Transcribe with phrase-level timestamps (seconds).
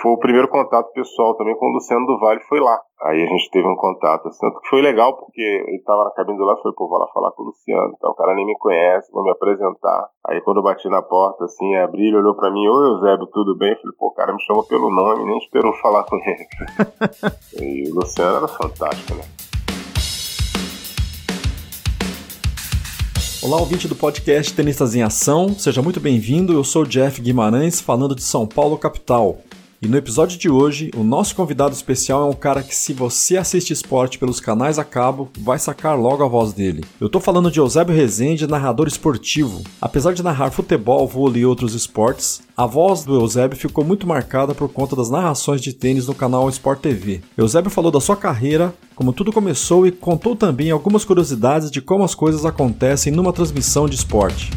[0.00, 2.80] foi o primeiro contato pessoal também com o Luciano do Vale, foi lá.
[3.02, 6.10] Aí a gente teve um contato, assim, tanto que foi legal, porque ele tava na
[6.12, 8.46] cabine do lado, foi, pô, vou lá falar com o Luciano, então o cara nem
[8.46, 10.08] me conhece, vou me apresentar.
[10.28, 13.58] Aí quando eu bati na porta, assim, abri, ele olhou pra mim, oi Eusébio, tudo
[13.58, 13.72] bem?
[13.72, 16.46] Eu falei, pô, o cara me chamou pelo nome, nem esperou falar com ele.
[17.60, 19.24] e o Luciano era fantástico, né?
[23.44, 26.54] Olá, ouvinte do podcast Tenistas em Ação, seja muito bem-vindo.
[26.54, 29.36] Eu sou Jeff Guimarães, falando de São Paulo, capital.
[29.84, 33.36] E no episódio de hoje, o nosso convidado especial é um cara que, se você
[33.36, 36.82] assiste esporte pelos canais a cabo, vai sacar logo a voz dele.
[36.98, 39.62] Eu tô falando de Eusébio Rezende, narrador esportivo.
[39.82, 44.54] Apesar de narrar futebol, vôlei e outros esportes, a voz do Eusébio ficou muito marcada
[44.54, 47.20] por conta das narrações de tênis no canal Sport TV.
[47.36, 52.04] Eusébio falou da sua carreira, como tudo começou e contou também algumas curiosidades de como
[52.04, 54.50] as coisas acontecem numa transmissão de esporte.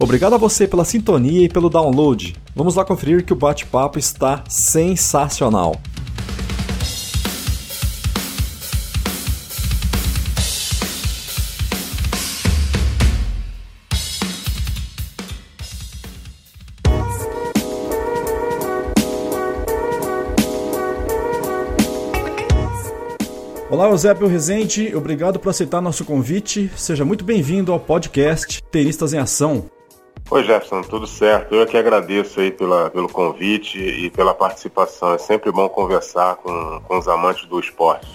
[0.00, 2.36] Obrigado a você pela sintonia e pelo download.
[2.54, 5.74] Vamos lá conferir que o bate-papo está sensacional.
[23.68, 26.70] Olá, Eusébio Rezende, obrigado por aceitar nosso convite.
[26.76, 29.68] Seja muito bem-vindo ao podcast Tenistas em Ação.
[30.30, 31.54] Oi Jefferson, tudo certo?
[31.54, 35.14] Eu é que agradeço aí pela, pelo convite e pela participação.
[35.14, 38.06] É sempre bom conversar com, com os amantes do esporte.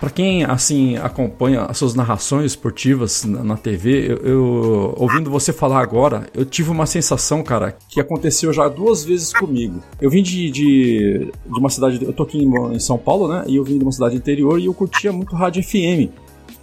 [0.00, 5.52] Para quem assim acompanha as suas narrações esportivas na, na TV, eu, eu, ouvindo você
[5.52, 9.82] falar agora, eu tive uma sensação, cara, que aconteceu já duas vezes comigo.
[10.00, 13.44] Eu vim de, de, de uma cidade, eu tô aqui em, em São Paulo, né?
[13.46, 16.10] E eu vim de uma cidade interior e eu curtia muito rádio FM.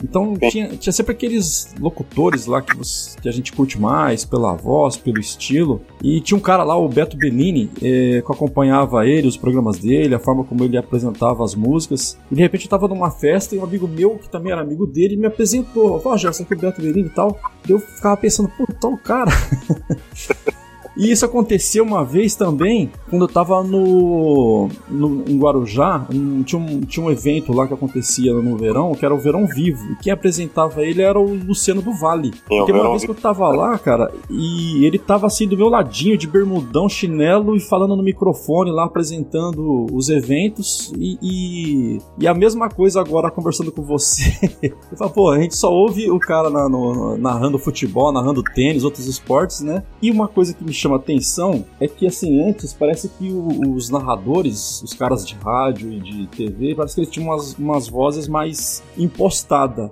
[0.04, 4.54] Então tinha, tinha sempre aqueles locutores lá que, você, que a gente curte mais, pela
[4.54, 5.82] voz, pelo estilo.
[6.04, 10.16] E tinha um cara lá, o Beto Benini, é, que acompanhava ele, os programas dele,
[10.16, 12.18] a forma como ele apresentava as músicas.
[12.32, 14.86] E de repente eu tava numa festa e um amigo meu, que também era amigo
[14.86, 16.02] dele, me apresentou.
[16.04, 17.40] Ó, oh, Gerson, aqui é o Beto Benini e tal.
[17.68, 19.32] Eu ficava pensando, pô, tal cara.
[21.00, 26.62] E isso aconteceu uma vez também, quando eu tava no, no em Guarujá, um, tinha,
[26.62, 29.96] um, tinha um evento lá que acontecia no verão, que era o Verão Vivo, e
[29.96, 32.34] quem apresentava ele era o Luciano do Vale.
[32.46, 36.18] Porque uma vez que eu tava lá, cara, e ele tava assim do meu ladinho,
[36.18, 42.34] de bermudão, chinelo, e falando no microfone lá, apresentando os eventos, e, e, e a
[42.34, 44.38] mesma coisa agora conversando com você.
[44.62, 48.84] eu falo, pô, a gente só ouve o cara na, no, narrando futebol, narrando tênis,
[48.84, 49.84] outros esportes, né?
[50.02, 53.76] E uma coisa que me chama chama atenção é que, assim, antes parece que o,
[53.76, 57.88] os narradores, os caras de rádio e de TV, parece que eles tinham umas, umas
[57.88, 59.92] vozes mais impostadas.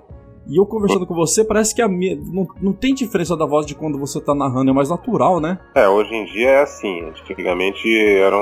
[0.50, 2.14] E eu conversando com você, parece que a me...
[2.14, 5.58] não, não tem diferença da voz de quando você tá narrando, é mais natural, né?
[5.74, 7.02] É, hoje em dia é assim.
[7.02, 7.86] Antigamente
[8.16, 8.40] eram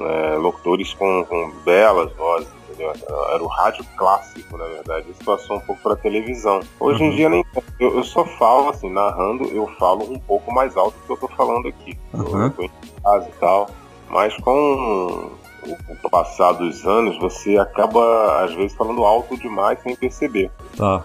[0.00, 3.24] é, locutores com, com belas vozes entendeu?
[3.32, 5.10] Era o rádio clássico, na verdade.
[5.10, 6.60] Isso passou um pouco para televisão.
[6.78, 7.10] Hoje uhum.
[7.10, 7.44] em dia nem
[7.78, 11.28] eu, eu, só falo assim, narrando, eu falo um pouco mais alto do que eu
[11.28, 11.98] tô falando aqui.
[12.12, 12.44] Uhum.
[12.44, 12.70] Eu tô em
[13.02, 13.70] casa e tal.
[14.08, 15.30] Mas com
[15.62, 20.50] o passar dos anos, você acaba, às vezes, falando alto demais sem perceber.
[20.76, 21.04] Tá.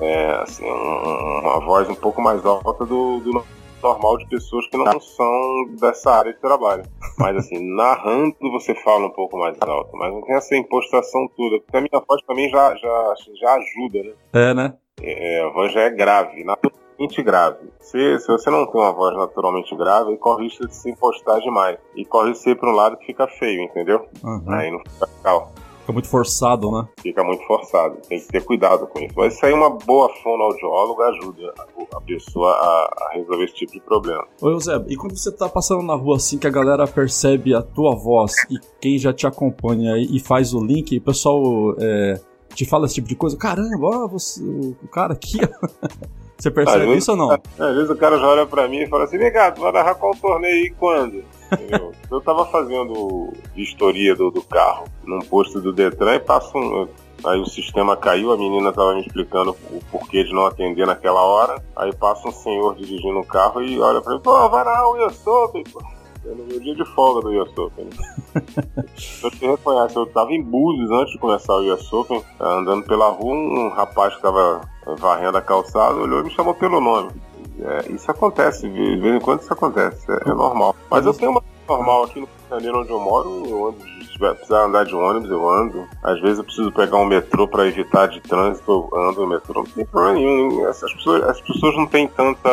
[0.00, 3.44] É, assim, uma voz um pouco mais alta do, do
[3.82, 6.84] normal de pessoas que não são dessa área de trabalho.
[7.18, 11.60] Mas assim, narrando você fala um pouco mais alto, mas não tem essa impostação toda.
[11.60, 14.12] Porque a minha voz também já, já, já ajuda, né?
[14.32, 14.74] É, né?
[15.00, 17.70] É, a voz já é grave, naturalmente grave.
[17.80, 21.40] Se, se você não tem uma voz naturalmente grave, aí corre risco de se impostar
[21.40, 21.78] demais.
[21.96, 24.06] E corre ser para um lado que fica feio, entendeu?
[24.22, 24.44] Uhum.
[24.48, 25.52] Aí não fica legal.
[25.82, 26.88] Fica muito forçado, né?
[27.00, 27.96] Fica muito forçado.
[28.08, 29.14] Tem que ter cuidado com isso.
[29.16, 31.52] Mas isso aí, uma boa fonoaudióloga ajuda
[31.92, 34.24] a pessoa a, resolver esse tipo de problema.
[34.40, 37.62] Ô, Eusébio, e quando você tá passando na rua assim, que a galera percebe a
[37.62, 41.42] tua voz e quem já te acompanha e faz o link, o pessoal
[41.80, 42.20] é,
[42.54, 45.38] te fala esse tipo de coisa, caramba, ó, você, o cara aqui,
[46.42, 47.30] Você percebe vezes, isso ou não?
[47.30, 49.70] Às vezes o cara já olha pra mim e fala assim, vem cá, tu vai
[49.70, 51.22] narrar qual torneio e quando?
[52.10, 56.88] Eu tava fazendo vistoria do, do carro num posto do Detran e passa um,
[57.24, 61.20] Aí o sistema caiu, a menina tava me explicando o porquê de não atender naquela
[61.20, 61.62] hora.
[61.76, 64.96] Aí passa um senhor dirigindo o carro e olha pra mim, pô, vai narrar o.
[66.24, 67.88] É no meu dia de folga do US Open.
[68.96, 73.34] Você reconhece, eu tava em Búzios antes de começar o US Open, andando pela rua,
[73.34, 74.60] um rapaz que tava
[74.98, 77.10] varrendo a calçada olhou e me chamou pelo nome.
[77.64, 80.74] É, isso acontece, de vez em quando isso acontece, é, é normal.
[80.90, 83.92] Mas eu tenho uma normal aqui no Janeiro onde eu moro, onde
[84.30, 85.84] precisar andar de ônibus, eu ando.
[86.02, 89.62] Às vezes eu preciso pegar um metrô para evitar de trânsito, eu ando no metrô.
[89.62, 90.66] Não tem problema nenhum.
[90.66, 92.48] As pessoas, as pessoas não têm tanta.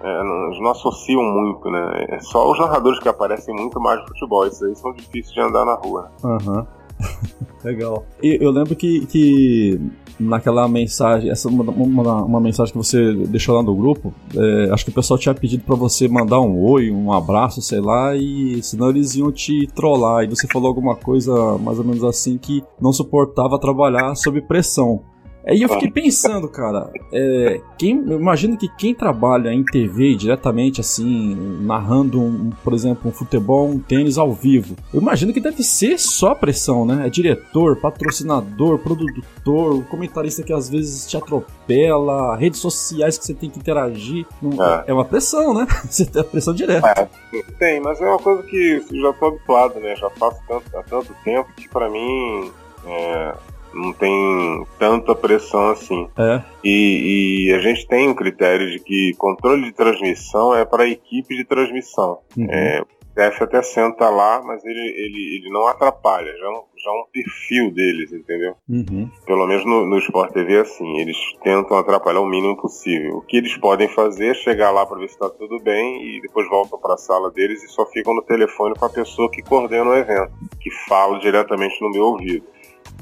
[0.00, 2.06] É, não, não associam muito, né?
[2.10, 4.46] É só os narradores que aparecem muito mais no futebol.
[4.46, 6.10] Isso aí são difíceis de andar na rua.
[6.22, 6.66] Uhum.
[7.64, 8.04] Legal.
[8.22, 9.80] E eu lembro que, que
[10.18, 14.84] naquela mensagem, essa uma, uma, uma, mensagem que você deixou lá no grupo, é, acho
[14.84, 18.60] que o pessoal tinha pedido para você mandar um oi, um abraço, sei lá, e
[18.62, 20.24] senão eles iam te trollar.
[20.24, 25.02] E você falou alguma coisa mais ou menos assim que não suportava trabalhar sob pressão.
[25.48, 30.80] Aí eu fiquei pensando, cara, é, quem, eu imagino que quem trabalha em TV diretamente,
[30.80, 35.62] assim, narrando, um, por exemplo, um futebol, um tênis ao vivo, eu imagino que deve
[35.62, 37.06] ser só pressão, né?
[37.06, 43.48] É diretor, patrocinador, produtor, comentarista que às vezes te atropela, redes sociais que você tem
[43.48, 44.26] que interagir.
[44.86, 45.66] É, é uma pressão, né?
[45.88, 46.88] Você tem a pressão direta.
[46.88, 49.96] É, tem, mas é uma coisa que já tô habituado, né?
[49.96, 52.50] Já faço tanto, há tanto tempo que para mim.
[52.86, 53.34] É,
[53.78, 56.08] não tem tanta pressão assim.
[56.18, 56.42] É.
[56.64, 60.88] E, e, a gente tem um critério de que controle de transmissão é para a
[60.88, 62.18] equipe de transmissão.
[62.36, 62.46] Uhum.
[62.50, 62.82] É,
[63.18, 66.46] até senta lá, mas ele, ele, ele não atrapalha, já,
[66.76, 68.54] já é um perfil deles, entendeu?
[68.68, 69.10] Uhum.
[69.26, 73.16] Pelo menos no, no Sport TV é assim, eles tentam atrapalhar o mínimo possível.
[73.16, 76.20] O que eles podem fazer é chegar lá para ver se está tudo bem e
[76.20, 79.42] depois voltam para a sala deles e só ficam no telefone com a pessoa que
[79.42, 82.46] coordena o evento, que fala diretamente no meu ouvido.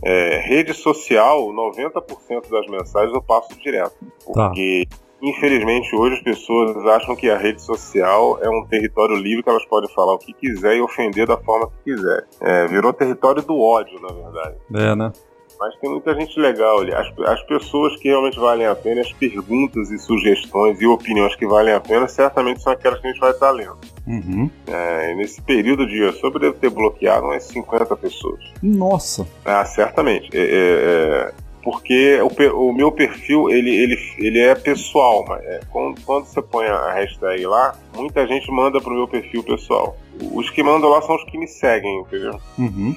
[0.03, 3.97] É, rede social, 90% das mensagens eu passo direto.
[4.01, 4.49] Tá.
[4.49, 4.97] Porque, tá.
[5.23, 9.65] infelizmente, hoje as pessoas acham que a rede social é um território livre que elas
[9.67, 12.27] podem falar o que quiser e ofender da forma que quiser.
[12.41, 14.57] É, virou território do ódio, na verdade.
[14.75, 15.13] É, né?
[15.59, 16.95] Mas tem muita gente legal ali.
[16.95, 21.47] As, as pessoas que realmente valem a pena, as perguntas e sugestões e opiniões que
[21.47, 23.79] valem a pena, certamente são aquelas que a gente vai estar lendo.
[24.07, 24.51] Uhum.
[24.67, 28.41] É, nesse período de eu devo ter bloqueado umas 50 pessoas.
[28.63, 29.27] Nossa!
[29.45, 30.31] Ah, certamente.
[30.37, 35.61] É, é, é, porque o, o, meu perfil ele, ele, ele é pessoal, mas é,
[35.71, 39.97] quando, quando, você põe a hashtag lá, muita gente manda pro meu perfil pessoal.
[40.33, 42.39] Os que mandam lá são os que me seguem, entendeu?
[42.57, 42.95] Uhum.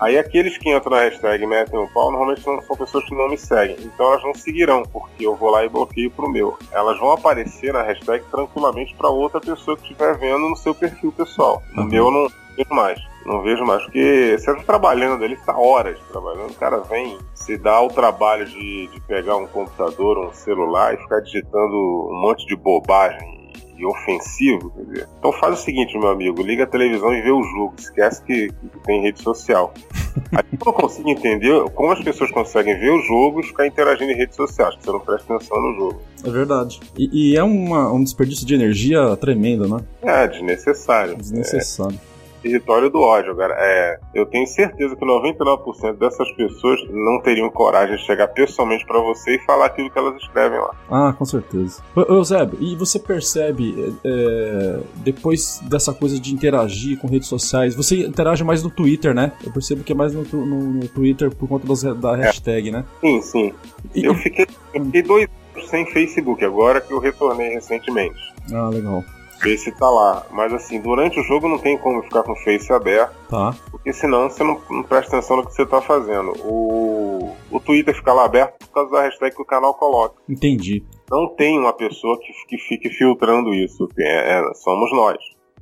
[0.00, 3.28] Aí aqueles que entram na hashtag metem o pau, normalmente são, são pessoas que não
[3.28, 3.76] me seguem.
[3.80, 6.56] Então elas não seguirão, porque eu vou lá e bloqueio pro meu.
[6.72, 11.12] Elas vão aparecer na hashtag tranquilamente para outra pessoa que estiver vendo no seu perfil
[11.12, 11.62] pessoal.
[11.72, 11.88] No uhum.
[11.88, 13.08] meu eu não vejo mais.
[13.26, 17.58] Não vejo mais, porque você tá trabalhando, ele está horas trabalhando, o cara vem, se
[17.58, 21.76] dá o trabalho de, de pegar um computador, um celular e ficar digitando
[22.10, 23.37] um monte de bobagem
[23.78, 25.08] e ofensivo, quer dizer.
[25.18, 28.48] Então faz o seguinte, meu amigo, liga a televisão e vê o jogo, esquece que,
[28.48, 29.72] que tem rede social.
[30.32, 34.10] Aí eu não consigo entender como as pessoas conseguem ver o jogo e ficar interagindo
[34.10, 36.02] em redes sociais, que você não presta atenção no jogo.
[36.24, 36.80] É verdade.
[36.96, 39.80] E, e é uma, um desperdício de energia tremendo, né?
[40.02, 41.16] É, desnecessário.
[41.16, 41.94] Desnecessário.
[41.96, 42.07] É
[42.48, 43.54] território do ódio, cara.
[43.58, 49.00] É, eu tenho certeza que 99% dessas pessoas não teriam coragem de chegar pessoalmente para
[49.00, 50.74] você e falar aquilo que elas escrevem lá.
[50.90, 51.82] Ah, com certeza.
[51.96, 58.42] Eusébio, e você percebe, é, depois dessa coisa de interagir com redes sociais, você interage
[58.42, 59.32] mais no Twitter, né?
[59.44, 62.22] Eu percebo que é mais no, no, no Twitter por conta das, da é.
[62.22, 62.72] hashtag, é.
[62.72, 62.84] né?
[63.00, 63.54] Sim, sim.
[63.94, 68.18] E, eu, fiquei, eu fiquei dois anos sem Facebook, agora que eu retornei recentemente.
[68.52, 69.04] Ah, legal.
[69.40, 70.26] Face tá lá.
[70.30, 73.14] Mas assim, durante o jogo não tem como ficar com o Face aberto.
[73.28, 73.54] Tá.
[73.70, 76.32] Porque senão você não, não presta atenção no que você tá fazendo.
[76.44, 80.20] O, o Twitter fica lá aberto por causa da hashtag que o canal coloca.
[80.28, 80.84] Entendi.
[81.10, 83.88] Não tem uma pessoa que, que fique filtrando isso.
[83.98, 85.18] É, é, somos nós.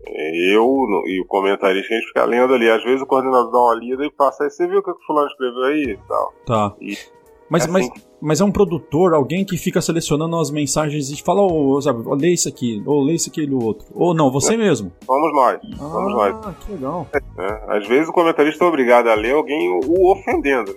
[0.09, 0.64] Eu
[1.06, 2.71] e o comentarista a gente fica lendo ali.
[2.71, 4.99] Às vezes o coordenador dá uma lida e passa aí, você viu o que o
[5.06, 6.33] fulano escreveu aí e tal.
[6.47, 6.76] Tá.
[6.80, 6.97] E
[7.49, 7.73] mas, é assim.
[7.73, 12.02] mas, mas é um produtor, alguém que fica selecionando as mensagens e fala, oh, sabe,
[12.06, 13.87] oh, lê isso aqui, ou oh, lê isso aqui do outro.
[13.94, 14.56] Ou não, você é.
[14.56, 14.92] mesmo.
[15.04, 15.61] Somos nós.
[15.75, 16.56] Ah, somos nós.
[16.64, 17.06] que legal.
[17.38, 20.76] É, às vezes o comentarista é obrigado a ler alguém o ofendendo.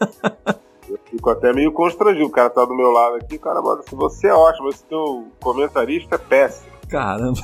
[0.88, 2.26] Eu fico até meio constrangido.
[2.26, 4.84] O cara tá do meu lado aqui, o cara manda assim, você é ótimo, esse
[4.84, 6.70] teu comentarista é péssimo.
[6.88, 7.40] Caramba.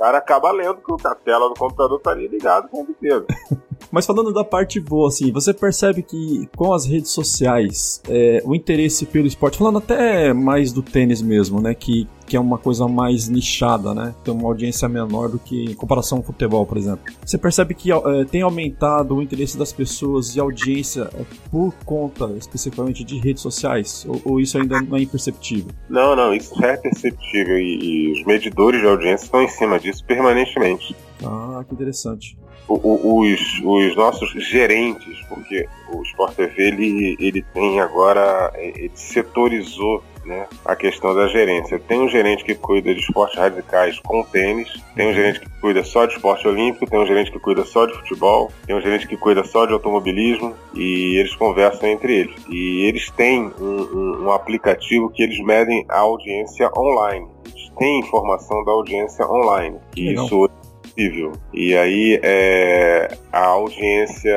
[0.00, 3.26] Cara acaba lendo que a tela do computador tá ali ligado com inteiro.
[3.92, 8.54] Mas falando da parte boa, assim, você percebe que com as redes sociais, é, o
[8.54, 11.74] interesse pelo esporte, falando até mais do tênis mesmo, né?
[11.74, 14.14] Que, que é uma coisa mais nichada, né?
[14.22, 17.12] Tem uma audiência menor do que em comparação ao futebol, por exemplo.
[17.26, 22.26] Você percebe que é, tem aumentado o interesse das pessoas e audiência é, por conta
[22.38, 24.06] especificamente de redes sociais?
[24.08, 25.72] Ou, ou, isso ainda não é imperceptível?
[25.88, 29.80] Não, não, isso já é perceptível e, e os medidores de audiência estão em cima
[29.80, 30.94] disso permanentemente.
[31.24, 32.38] Ah, que interessante
[32.70, 40.46] os, os nossos gerentes, porque o Sport TV ele, ele tem agora, ele setorizou né,
[40.64, 41.78] a questão da gerência.
[41.78, 45.82] Tem um gerente que cuida de esportes radicais com tênis, tem um gerente que cuida
[45.82, 49.06] só de esporte olímpico, tem um gerente que cuida só de futebol, tem um gerente
[49.06, 52.36] que cuida só de automobilismo e eles conversam entre eles.
[52.48, 57.26] E eles têm um, um, um aplicativo que eles medem a audiência online.
[57.46, 59.78] Eles têm informação da audiência online.
[59.96, 61.32] E isso é possível.
[61.52, 64.36] E aí é, a audiência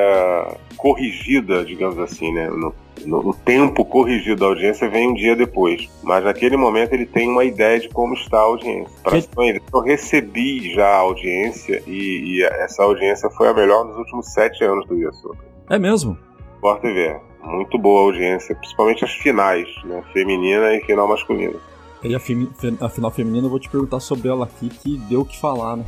[0.78, 2.48] corrigida, digamos assim, né?
[2.50, 2.74] No,
[3.06, 5.90] no tempo corrigido da audiência vem um dia depois.
[6.02, 8.94] Mas naquele momento ele tem uma ideia de como está a audiência.
[9.04, 9.62] Para que...
[9.74, 14.64] eu recebi já a audiência e, e, essa audiência foi a melhor nos últimos sete
[14.64, 15.36] anos do Iaçu.
[15.70, 16.18] É mesmo?
[16.56, 17.20] Sport TV.
[17.44, 20.02] Muito boa audiência, principalmente as finais, né?
[20.14, 21.60] Feminina e final masculina.
[22.04, 25.26] E a, a final feminina eu vou te perguntar sobre ela aqui, que deu o
[25.26, 25.86] que falar, né?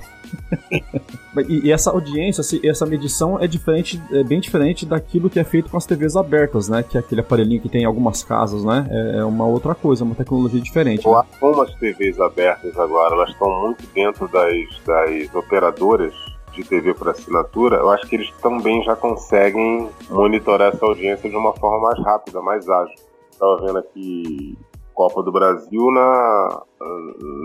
[1.48, 5.70] e, e, essa audiência, essa medição é diferente, é bem diferente daquilo que é feito
[5.70, 6.84] com as TVs abertas, né?
[6.84, 8.88] Que é aquele aparelhinho que tem em algumas casas, né?
[8.90, 11.08] É, é uma outra coisa, uma tecnologia diferente.
[11.08, 11.24] Né?
[11.40, 14.54] Como as TVs abertas agora, elas estão muito dentro das,
[14.86, 16.14] das operadoras
[16.56, 21.36] de TV por assinatura, eu acho que eles também já conseguem monitorar essa audiência de
[21.36, 22.96] uma forma mais rápida, mais ágil.
[23.30, 24.58] Estava vendo aqui
[24.94, 26.64] Copa do Brasil na,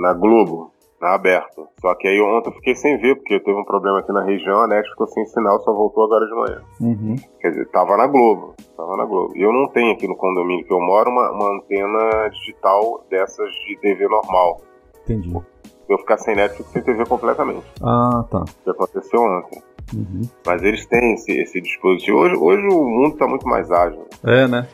[0.01, 1.63] na Globo, na aberta.
[1.81, 4.61] Só que aí ontem eu fiquei sem ver, porque teve um problema aqui na região,
[4.61, 6.63] a net ficou sem sinal, só voltou agora de manhã.
[6.81, 7.17] Uhum.
[7.41, 8.55] Quer dizer, tava na Globo.
[8.77, 9.37] Tava na Globo.
[9.37, 13.51] E eu não tenho aqui no condomínio que eu moro uma, uma antena digital dessas
[13.67, 14.61] de TV normal.
[15.05, 15.31] Entendi.
[15.31, 17.67] Se eu ficar sem net, fico sem TV completamente.
[17.83, 18.41] Ah, tá.
[18.41, 19.63] O que aconteceu ontem.
[19.95, 20.23] Uhum.
[20.47, 22.19] Mas eles têm esse, esse dispositivo.
[22.19, 24.07] Hoje, hoje o mundo está muito mais ágil.
[24.23, 24.69] É, né?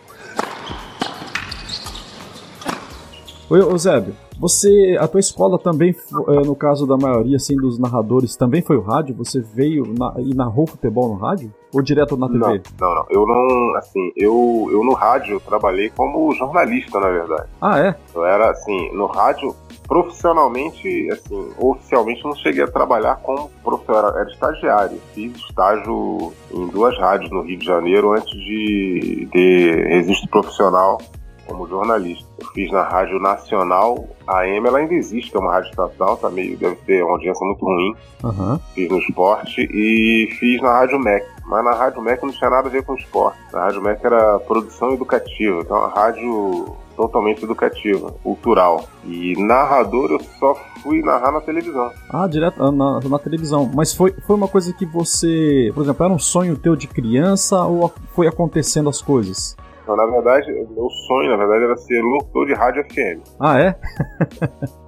[3.48, 8.36] Oi, Eusébio, você, a tua escola também, eh, no caso da maioria assim, dos narradores,
[8.36, 9.14] também foi o rádio?
[9.16, 11.52] Você veio na, e narrou futebol no rádio?
[11.72, 12.38] Ou direto na TV?
[12.40, 13.06] Não, não, não.
[13.10, 17.48] Eu não, assim, eu, eu no rádio trabalhei como jornalista, na verdade.
[17.60, 17.94] Ah, é?
[18.14, 19.54] Eu era, assim, no rádio,
[19.88, 24.98] profissionalmente, assim, oficialmente não cheguei a trabalhar como professor, era, era estagiário.
[25.14, 30.98] Fiz estágio em duas rádios no Rio de Janeiro antes de ter registro profissional
[31.46, 32.26] como jornalista.
[32.38, 36.16] Eu fiz na Rádio Nacional, a AM ela ainda existe, que é uma rádio estatal,
[36.16, 37.94] tá meio, deve ter uma audiência muito ruim.
[38.24, 38.58] Uhum.
[38.74, 41.26] Fiz no esporte e fiz na Rádio MEC.
[41.46, 43.38] Mas na Rádio MEC não tinha nada a ver com esporte.
[43.52, 48.88] Na Rádio MEC era produção educativa, então a rádio totalmente educativa, cultural.
[49.04, 51.92] E narrador eu só fui narrar na televisão.
[52.10, 53.70] Ah, direto ah, na, na, televisão.
[53.72, 57.62] Mas foi, foi uma coisa que você, por exemplo, era um sonho teu de criança
[57.64, 59.56] ou foi acontecendo as coisas?
[59.86, 63.20] Não, na verdade, meu sonho, na verdade, era ser locutor de rádio FM.
[63.40, 63.74] Ah, é?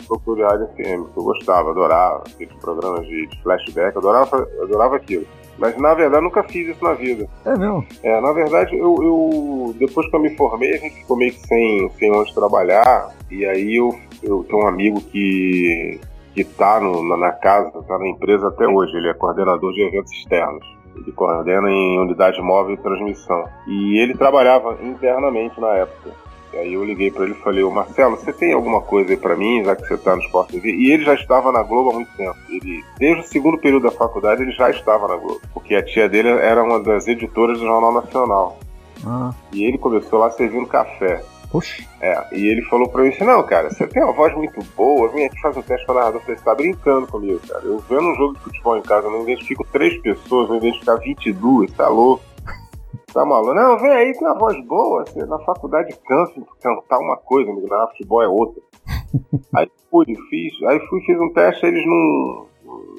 [0.08, 4.96] locutor de rádio FM, que eu gostava, adorava, aqueles programas de, de flashback, adorava, adorava
[4.96, 5.26] aquilo.
[5.58, 7.28] Mas na verdade nunca fiz isso na vida.
[7.44, 7.84] É mesmo?
[8.02, 11.46] É, na verdade, eu, eu, depois que eu me formei, a gente ficou meio que
[11.46, 13.12] sem, sem onde trabalhar.
[13.30, 16.00] E aí eu, eu tenho um amigo que,
[16.32, 18.96] que tá no, na, na casa, tá na empresa até hoje.
[18.96, 20.77] Ele é coordenador de eventos externos.
[21.02, 23.44] Ele coordena em unidade móvel de transmissão.
[23.66, 26.10] E ele trabalhava internamente na época.
[26.52, 29.36] E aí eu liguei para ele e falei, Marcelo, você tem alguma coisa aí para
[29.36, 30.72] mim, já que você está no Sport TV?
[30.72, 32.36] E ele já estava na Globo há muito tempo.
[32.48, 35.40] Ele, desde o segundo período da faculdade, ele já estava na Globo.
[35.52, 38.58] Porque a tia dele era uma das editoras do Jornal Nacional.
[39.06, 39.32] Ah.
[39.52, 41.22] E ele começou lá servindo café.
[41.50, 41.82] Poxa.
[42.00, 45.08] É, e ele falou pra mim assim, não, cara, você tem uma voz muito boa,
[45.08, 46.20] vem aqui fazer um teste pra narrador.
[46.20, 47.64] Eu falei, você tá brincando comigo, cara.
[47.64, 50.96] Eu vendo um jogo de futebol em casa, eu não identifico três pessoas, eu identificar
[50.96, 52.22] 22, tá louco.
[53.10, 53.54] Tá maluco?
[53.54, 57.50] Não, vem aí, tem uma voz boa, você na faculdade cansa de cantar uma coisa,
[57.50, 58.62] amigo, na futebol é outra.
[59.56, 62.46] aí fui, fiz, aí fui, fiz um teste, eles não,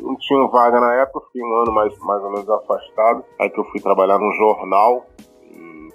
[0.02, 3.24] não tinham vaga na época, fiquei um ano mais, mais ou menos afastado.
[3.40, 5.06] Aí que eu fui trabalhar num jornal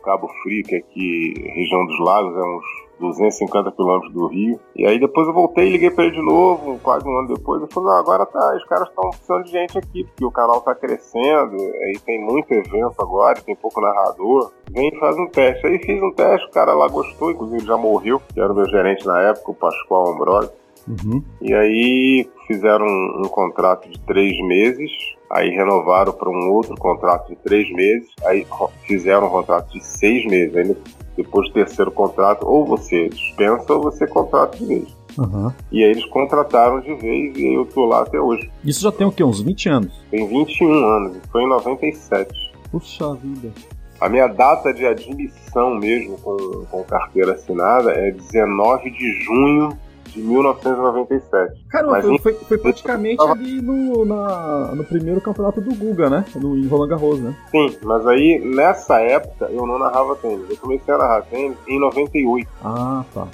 [0.05, 4.61] Cabo Frio, que é aqui, região dos lagos, é uns 250 quilômetros do Rio.
[4.77, 7.61] E aí depois eu voltei e liguei para ele de novo, quase um ano depois.
[7.61, 10.61] Eu falei, não, agora tá, os caras estão precisando de gente aqui, porque o canal
[10.61, 14.53] tá crescendo, aí tem muito evento agora, tem pouco narrador.
[14.71, 15.67] Vem e faz um teste.
[15.67, 18.69] Aí fiz um teste, o cara lá gostou, inclusive já morreu, que era o meu
[18.69, 20.65] gerente na época, o Pascoal Ambrosio.
[20.87, 21.23] Uhum.
[21.41, 24.91] E aí fizeram um, um, contrato de três meses,
[25.35, 28.47] aí renovaram para um outro contrato de três meses, aí
[28.87, 30.57] fizeram um contrato de seis meses.
[30.57, 30.77] Aí
[31.17, 34.97] depois do terceiro contrato, ou você dispensa ou você contrata de vez.
[35.19, 35.53] Uhum.
[35.71, 38.51] E aí eles contrataram de vez e eu tô lá até hoje.
[38.65, 39.23] Isso já tem o quê?
[39.23, 40.05] Uns 20 anos?
[40.11, 42.53] Tem 21 anos, foi em 97.
[42.71, 43.53] Puxa vida.
[44.01, 49.79] A minha data de admissão mesmo com, com carteira assinada é 19 de junho
[50.15, 51.67] de 1997.
[51.69, 53.33] Caramba, Mas, foi, foi, foi praticamente tava...
[53.33, 56.25] ali no, na, no primeiro campeonato do Guga, né?
[56.37, 57.35] No, em Roland Garros, né?
[57.51, 60.49] Sim, mas aí nessa época eu não narrava tênis.
[60.49, 62.49] Eu comecei a narrar tênis em 98.
[62.65, 63.27] Ah, tá.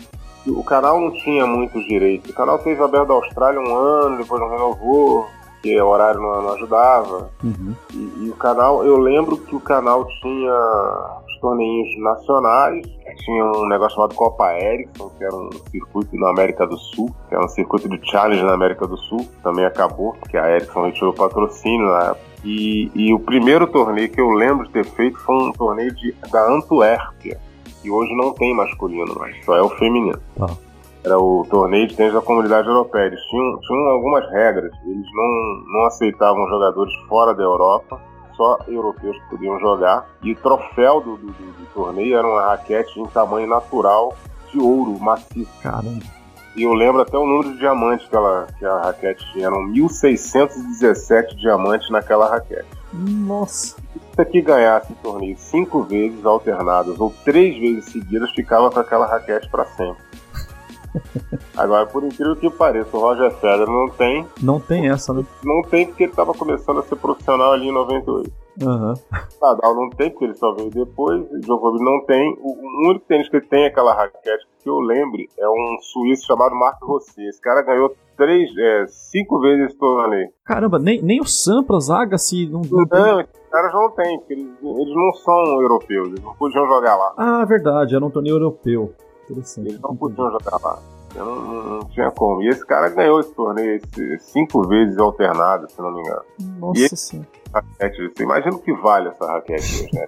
[0.47, 2.31] O canal não tinha muitos direitos.
[2.31, 6.43] O canal fez aberto da Austrália um ano, depois não renovou, porque o horário não,
[6.43, 7.31] não ajudava.
[7.45, 7.75] Uhum.
[7.93, 12.87] E, e, o canal, eu lembro que o canal tinha torneios nacionais,
[13.25, 17.35] tinha um negócio chamado Copa Ericsson, que era um circuito na América do Sul, que
[17.35, 21.11] era um circuito de challenge na América do Sul, também acabou, porque a Ericsson retirou
[21.11, 22.31] o patrocínio na época.
[22.45, 26.15] E, e, o primeiro torneio que eu lembro de ter feito foi um torneio de,
[26.31, 27.39] da Antuérpia,
[27.83, 30.19] que hoje não tem masculino mais, só é o feminino.
[30.41, 30.47] Ah.
[31.03, 33.07] Era o torneio de tênis da comunidade europeia.
[33.07, 34.71] Eles tinham, tinham algumas regras.
[34.85, 37.99] Eles não, não aceitavam jogadores fora da Europa,
[38.41, 40.09] só europeus que podiam jogar.
[40.23, 44.17] E o troféu do, do, do, do torneio era uma raquete em tamanho natural
[44.51, 45.51] de ouro maciço.
[45.63, 46.03] Caramba.
[46.57, 49.47] E eu lembro até o número de diamantes que, ela, que a raquete tinha.
[49.47, 52.67] Eram 1.617 diamantes naquela raquete.
[52.93, 53.77] Nossa.
[54.15, 59.07] Se aqui ganhasse o torneio cinco vezes alternadas ou três vezes seguidas, ficava com aquela
[59.07, 60.03] raquete para sempre.
[61.57, 64.27] Agora, por incrível que pareça, o Roger Federer não tem.
[64.43, 65.25] Não tem essa, né?
[65.45, 68.33] Não tem porque ele estava começando a ser profissional ali em 98.
[68.63, 68.95] Uhum.
[69.41, 71.21] Nadal não tem, porque ele só veio depois.
[71.31, 72.37] O Djokovic não tem.
[72.41, 76.87] O único tênis que tem aquela raquete que eu lembre é um suíço chamado Marco
[76.87, 77.23] Rossi.
[77.27, 80.29] Esse cara ganhou três, é, cinco vezes esse torneio.
[80.45, 84.47] Caramba, nem, nem o Sampras, Agassi, não, não, não esses caras não tem, porque eles,
[84.63, 87.15] eles não são europeus, eles não podiam jogar lá.
[87.17, 88.95] Ah, verdade, era um torneio europeu.
[89.31, 89.69] Interessante.
[89.69, 90.79] Eles não podiam jogar lá.
[91.15, 92.43] Não, não, não, tinha como.
[92.43, 96.23] E esse cara ganhou esse torneio esse, cinco vezes alternado, se não me engano.
[96.59, 97.29] Nossa senhora.
[97.53, 100.07] Raquete, você imagina o que vale essa raquete, né?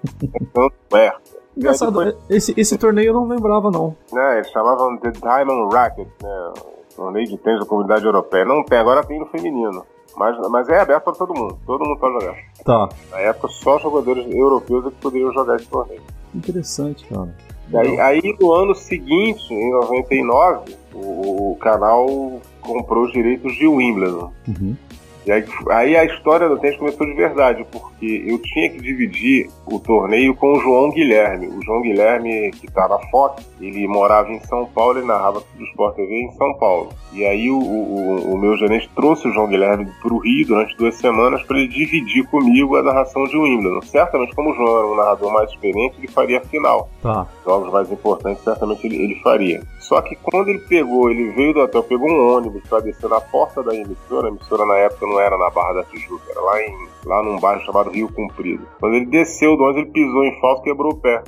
[0.53, 1.43] Tanto perto.
[1.57, 2.17] Engraçado, depois...
[2.31, 3.97] esse, esse torneio eu não lembrava, não.
[4.15, 6.53] É, eles chamavam de Diamond Racket, né?
[6.95, 8.45] Torneio de tênis da comunidade europeia.
[8.45, 9.85] Não tem, agora tem no feminino.
[10.17, 11.59] Mas, mas é aberto para todo mundo.
[11.67, 12.37] Todo mundo pode jogar.
[12.65, 12.89] Tá.
[13.11, 16.03] Na época, só jogadores europeus é que poderiam jogar esse torneio.
[16.35, 17.35] Interessante, cara.
[17.75, 24.33] Aí, aí, no ano seguinte, em 99, o, o canal comprou os direitos de Wimbledon.
[24.47, 24.77] Uhum.
[25.25, 29.49] E aí, aí, a história do tênis começou de verdade, porque eu tinha que dividir
[29.67, 31.47] o torneio com o João Guilherme.
[31.47, 35.65] O João Guilherme, que está na Fox, ele morava em São Paulo e narrava do
[35.65, 36.91] Sport TV em São Paulo.
[37.13, 40.77] E aí o, o, o meu gerente trouxe o João Guilherme para o Rio durante
[40.77, 43.83] duas semanas para ele dividir comigo a narração de Wimbledon.
[43.83, 46.89] Certamente, como o João era um narrador mais experiente, ele faria a final.
[47.01, 47.27] Tá.
[47.45, 49.63] Jogos mais importantes, certamente ele, ele faria.
[49.83, 53.21] Só que quando ele pegou, ele veio do hotel, pegou um ônibus para descer na
[53.21, 56.63] porta da emissora, a emissora na época não era na Barra da Tijuca, era lá,
[56.63, 58.65] em, lá num bairro chamado Rio Comprido.
[58.79, 61.23] Quando ele desceu do ônibus, ele pisou em falso e quebrou o pé.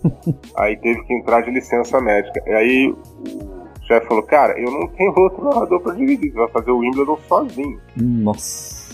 [0.56, 2.42] aí teve que entrar de licença médica.
[2.46, 6.48] E aí o chefe falou, cara, eu não tenho outro narrador para dividir, você vai
[6.48, 7.78] fazer o Wimbledon sozinho.
[7.94, 8.87] Nossa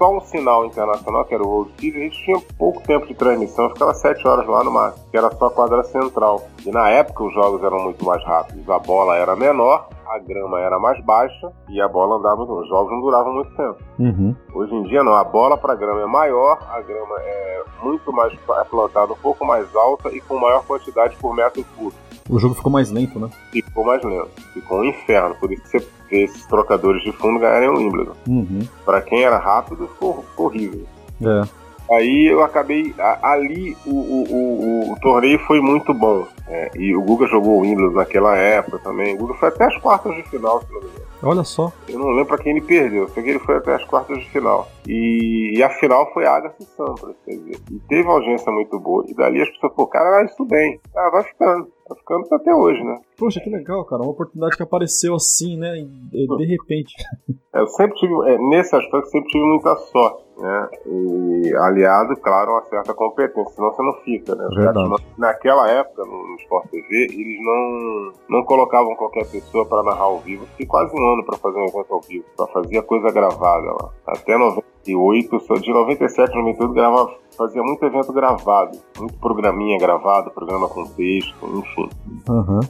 [0.00, 3.14] só um sinal internacional, que era o World Series, a gente tinha pouco tempo de
[3.14, 6.42] transmissão, ficava sete horas lá no máximo, que era só a quadra central.
[6.64, 10.58] E na época os jogos eram muito mais rápidos, a bola era menor, a grama
[10.58, 13.76] era mais baixa e a bola andava, os jogos não duravam muito tempo.
[13.98, 14.34] Uhum.
[14.54, 18.32] Hoje em dia não, a bola para grama é maior, a grama é muito mais
[18.32, 22.09] é plantada um pouco mais alta e com maior quantidade por metro cúbico.
[22.30, 23.28] O jogo ficou mais lento, né?
[23.50, 24.30] Ficou mais lento.
[24.52, 25.34] Ficou um inferno.
[25.34, 28.14] Por isso que você vê esses trocadores de fundo ganharem o Wimbledon.
[28.28, 28.60] Uhum.
[28.84, 30.86] Pra quem era rápido, ficou, ficou horrível.
[31.22, 31.60] É.
[31.92, 32.94] Aí eu acabei.
[33.20, 36.24] Ali o, o, o, o torneio foi muito bom.
[36.46, 39.14] É, e o Guga jogou o Wimbledon naquela época também.
[39.14, 41.06] O Guga foi até as quartas de final, se não me engano.
[41.22, 41.72] Olha só.
[41.88, 44.30] Eu não lembro pra quem ele perdeu, sei que ele foi até as quartas de
[44.30, 44.68] final.
[44.86, 47.60] E, e a final foi Agassi Sampras, quer dizer.
[47.70, 49.04] E teve uma audiência muito boa.
[49.06, 50.80] E dali as pessoas falaram, cara, isso bem.
[50.96, 51.68] Ah, vai ficando.
[51.90, 53.00] Tá ficando até hoje, né?
[53.18, 54.02] Poxa, que legal, cara.
[54.02, 55.74] Uma oportunidade que apareceu assim, né?
[56.12, 56.94] De repente.
[57.52, 60.68] É, eu sempre tive, é, nesse aspecto, sempre tive muita sorte, né?
[60.86, 64.48] E aliado, claro, a uma certa competência, senão você não fica, né?
[64.54, 65.04] Verdade.
[65.18, 70.46] Naquela época, no, Sport TV, eles não, não colocavam qualquer pessoa para narrar ao vivo.
[70.52, 72.24] Fiquei quase um ano para fazer um evento ao vivo.
[72.36, 73.90] Só fazia coisa gravada lá.
[74.06, 78.78] Até 98, só de 97 98 gravava, fazia muito evento gravado.
[78.98, 81.88] Muito programinha gravado, programa com texto, enfim.
[82.28, 82.60] Uhum.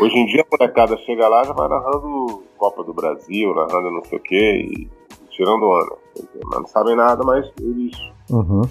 [0.00, 4.04] Hoje em dia a molecada chega lá já vai narrando Copa do Brasil, narrando não
[4.04, 4.88] sei o que, e
[5.34, 5.98] tirando ano.
[6.46, 7.92] Mas não sabem nada, mas eles
[8.30, 8.62] uhum.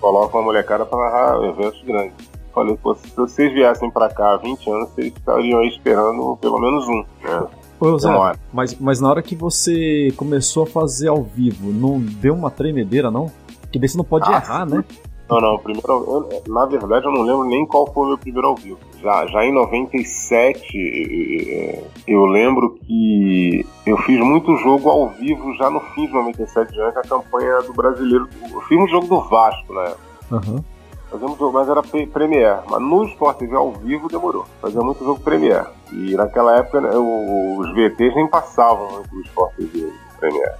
[0.00, 2.14] colocam a molecada para narrar eventos grandes.
[2.54, 6.60] Falei, pô, se vocês viessem para cá há 20 anos, vocês estariam aí esperando pelo
[6.60, 7.46] menos um, né?
[7.80, 8.08] Ô, Zé,
[8.52, 13.10] mas, mas na hora que você começou a fazer ao vivo, não deu uma tremedeira,
[13.10, 13.30] não?
[13.62, 14.76] Porque daí você não pode ah, errar, sim.
[14.76, 14.84] né?
[15.28, 18.48] Não, não, primeiro, eu, na verdade eu não lembro nem qual foi o meu primeiro
[18.48, 18.78] ao vivo.
[19.02, 25.80] Já, já em 97, eu lembro que eu fiz muito jogo ao vivo já no
[25.80, 28.28] fim de 97, já a campanha do brasileiro.
[28.48, 29.94] Eu fiz um jogo do Vasco, né?
[30.30, 30.62] Uhum.
[31.10, 32.60] Fazíamos jogo, mas era Premiere.
[32.70, 34.46] Mas no Sport TV ao vivo demorou.
[34.62, 35.66] Fazia muito jogo Premiere.
[35.92, 40.54] E naquela época né, os VTs nem passavam muito no Sport TV Premiere.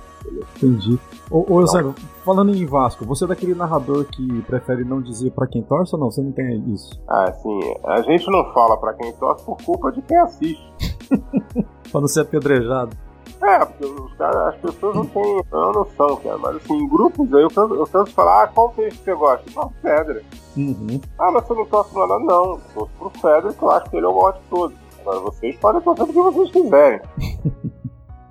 [0.57, 0.99] Entendi.
[1.31, 1.83] Ô, ô Zé,
[2.25, 6.01] falando em Vasco, você é daquele narrador que prefere não dizer para quem torce ou
[6.01, 6.11] não?
[6.11, 6.91] Você não tem isso?
[7.09, 7.75] Ah, sim.
[7.85, 10.73] A gente não fala para quem torce por culpa de quem assiste.
[11.91, 12.97] pra não ser apedrejado.
[13.43, 16.39] É, porque os cara, as pessoas não têm a noção, cara.
[16.39, 19.51] Mas assim, em grupos aí eu canso, eu canso falar, ah, qual peixe você gosta?
[19.57, 20.23] Não, Fedra.
[20.57, 21.01] Uhum.
[21.19, 22.19] Ah, mas você não torce nada?
[22.21, 24.77] Não, torço pro Fedra que eu acho que ele é o maior de todos.
[25.01, 27.01] Agora vocês podem torcer do que vocês quiserem.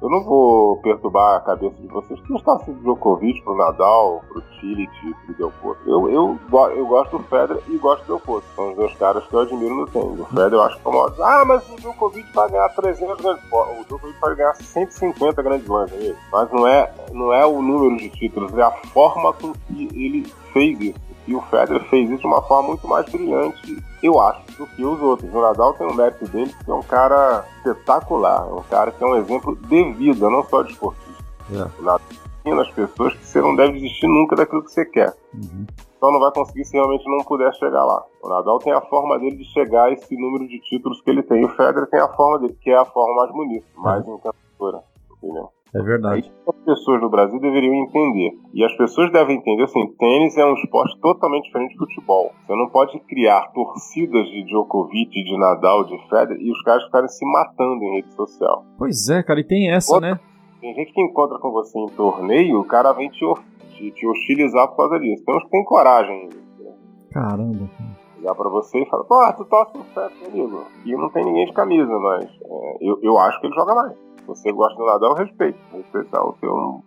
[0.02, 4.42] Eu não vou perturbar a cabeça de vocês que está sendo Djokovic pro Nadal, pro
[4.60, 4.90] Chile,
[5.26, 5.84] pro Del Potro.
[5.86, 6.40] Eu, eu,
[6.76, 8.50] eu gosto do Federer e gosto do Del Potro.
[8.56, 10.20] São os dois caras que eu admiro no tênis.
[10.20, 11.14] O Federer eu acho uma...
[11.20, 15.92] Ah, mas o Djokovic vai ganhar 300 grandes O Djokovic vai ganhar 150 grandes lãs,
[15.94, 19.88] é Mas não é, não é o número de títulos, é a forma com que
[19.94, 21.11] ele fez isso.
[21.28, 24.84] E o Federer fez isso de uma forma muito mais brilhante, eu acho, do que
[24.84, 25.34] os outros.
[25.34, 29.04] O Nadal tem o mérito dele, que é um cara espetacular, é um cara que
[29.04, 31.24] é um exemplo de vida, não só de esportista.
[31.52, 31.80] É.
[31.80, 32.02] O Nadal
[32.44, 35.14] ensina as pessoas que você não deve desistir nunca daquilo que você quer.
[35.34, 35.66] Uhum.
[36.00, 38.04] Só não vai conseguir se realmente não puder chegar lá.
[38.24, 41.22] O Nadal tem a forma dele de chegar a esse número de títulos que ele
[41.22, 41.42] tem.
[41.42, 44.16] E o Federer tem a forma dele, que é a forma mais bonita, mais uhum.
[44.16, 44.84] encantadora.
[45.22, 45.52] Entendeu?
[45.74, 46.30] É verdade.
[46.48, 48.32] As pessoas do Brasil deveriam entender.
[48.54, 52.32] E as pessoas devem entender assim: tênis é um esporte totalmente diferente de futebol.
[52.46, 57.08] Você não pode criar torcidas de Djokovic, de Nadal, de Federer e os caras ficarem
[57.08, 58.66] se matando em rede social.
[58.78, 60.20] Pois é, cara, e tem essa, Outra, né?
[60.60, 63.26] Tem gente que encontra com você em torneio, o cara vem te,
[63.70, 65.24] te, te hostilizar por causa disso.
[65.24, 66.30] Que tem coragem.
[66.60, 66.74] Né?
[67.12, 67.70] Caramba.
[68.18, 70.66] Ligar pra você e falar: pô, tu torce pro Federer, amigo.
[70.86, 74.11] E não tem ninguém de camisa, mas é, eu, eu acho que ele joga mais
[74.26, 75.58] você gosta do Nadal, respeito.
[75.74, 76.84] Respeitar o teu,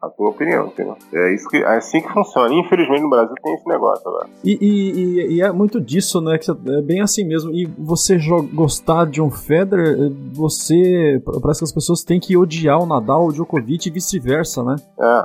[0.00, 0.96] a tua opinião, entendeu?
[1.12, 2.52] É, isso que, é assim que funciona.
[2.54, 4.28] Infelizmente no Brasil tem esse negócio agora.
[4.44, 6.38] E, e, e é muito disso, né?
[6.38, 7.50] Que é bem assim mesmo.
[7.52, 8.18] E você
[8.52, 11.22] gostar de um Federer, você.
[11.42, 14.76] Parece que as pessoas têm que odiar o Nadal, o Djokovic e vice-versa, né?
[14.98, 15.24] É,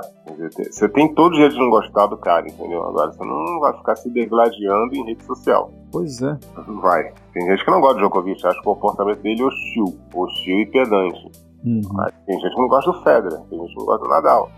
[0.70, 2.82] você tem todo jeito de não gostar do cara, entendeu?
[2.86, 5.70] Agora você não vai ficar se degladiando em rede social.
[5.90, 6.38] Pois é.
[6.80, 7.12] Vai.
[7.34, 9.84] Tem gente que não gosta do Djokovic, acha o comportamento dele hostil.
[10.14, 11.30] Hostil e pedante.
[11.64, 11.82] Uhum.
[12.26, 14.50] Tem gente que não gosta do Federer, tem gente que não gosta do Nadal.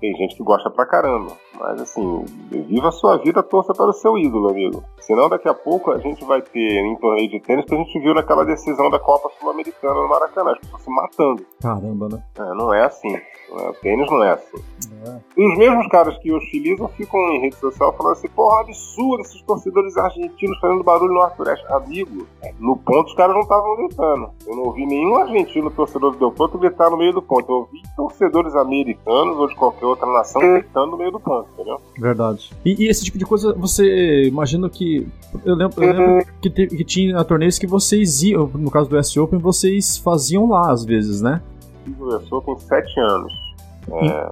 [0.00, 1.32] Tem gente que gosta pra caramba.
[1.58, 4.82] Mas assim, viva a sua vida, torça para o seu ídolo, amigo.
[5.00, 7.98] Senão daqui a pouco a gente vai ter em torneio de tênis que a gente
[7.98, 11.46] viu naquela decisão da Copa Sul-Americana no Maracanã, as pessoas se matando.
[11.60, 12.22] Caramba, né?
[12.38, 13.16] É, não é assim.
[13.48, 14.58] O tênis não é assim.
[15.06, 15.20] É.
[15.36, 19.40] E os mesmos caras que hostilizam ficam em rede social falando assim, porra, absurdo esses
[19.42, 21.64] torcedores argentinos fazendo barulho no Arthur Ashe.
[21.72, 22.26] Amigo,
[22.58, 24.30] no ponto os caras não estavam gritando.
[24.46, 27.50] Eu não ouvi nenhum argentino torcedor do Ponto gritar no meio do ponto.
[27.50, 31.80] Eu ouvi torcedores americanos ou de qualquer outra nação gritando no meio do ponto, entendeu?
[31.98, 32.50] Verdade.
[32.64, 35.06] E, e esse tipo de coisa, você imagina que.
[35.44, 38.96] Eu lembro, eu lembro que, te, que tinha torneios que vocês iam, no caso do
[38.96, 41.42] S Open, vocês faziam lá às vezes, né?
[41.86, 43.32] fiz o US Open sete anos.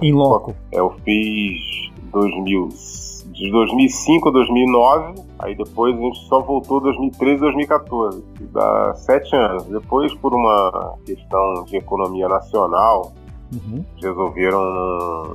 [0.03, 0.55] Em, é, loco?
[0.73, 2.69] Eu fiz 2000,
[3.27, 8.25] de 2005 a 2009, aí depois a gente só voltou 2013 e 2014.
[8.53, 9.65] Dá sete anos.
[9.67, 13.13] Depois, por uma questão de economia nacional,
[13.53, 13.85] Uhum.
[14.03, 14.61] Resolveram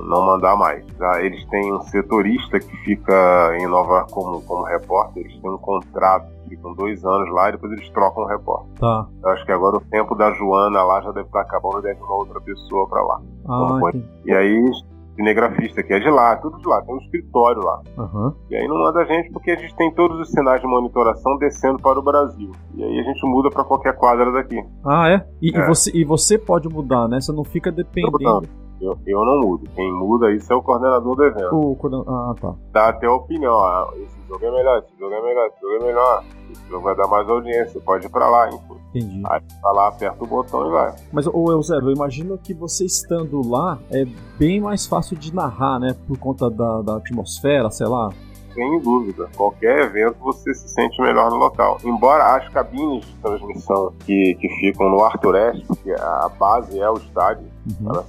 [0.04, 0.84] não, mandar mais.
[0.98, 5.58] Já eles têm um setorista que fica em Nova como, como repórter, eles têm um
[5.58, 8.72] contrato, ficam dois anos lá e depois eles trocam o repórter.
[8.78, 9.06] Tá.
[9.22, 12.00] Eu acho que agora o tempo da Joana lá já deve estar acabando e deve
[12.02, 13.20] uma outra pessoa para lá.
[13.48, 14.70] Ah, então, e aí
[15.14, 17.80] cinegrafista, que é de lá, tudo de lá, tem um escritório lá.
[17.98, 18.32] Uhum.
[18.50, 21.36] E aí não manda a gente porque a gente tem todos os sinais de monitoração
[21.38, 22.50] descendo para o Brasil.
[22.74, 24.62] E aí a gente muda para qualquer quadra daqui.
[24.84, 25.26] Ah, é?
[25.40, 25.60] E, é.
[25.60, 27.20] e, você, e você pode mudar, né?
[27.20, 28.48] Você não fica dependendo.
[28.80, 29.68] Eu, eu não mudo.
[29.74, 31.54] Quem muda isso é o coordenador do evento.
[31.54, 32.54] O, ah, tá.
[32.72, 33.58] Dá até a opinião.
[33.58, 36.24] Ah, esse jogo é melhor, esse jogo é melhor, esse jogo é melhor.
[36.50, 38.80] Esse jogo vai dar mais audiência, pode ir pra lá, enfim.
[38.88, 39.22] Entendi.
[39.26, 40.94] Aí tá lá, aperta o botão e vai.
[41.12, 44.04] Mas, ô Eusébio, eu imagino que você estando lá é
[44.38, 45.94] bem mais fácil de narrar, né?
[46.08, 48.10] Por conta da, da atmosfera, sei lá.
[48.54, 49.28] Sem dúvida.
[49.36, 51.78] Qualquer evento você se sente melhor no local.
[51.84, 56.90] Embora as cabines de transmissão que, que ficam no Arthur Ashe, porque a base é
[56.90, 57.46] o estádio,
[57.80, 57.90] uhum.
[57.90, 58.06] elas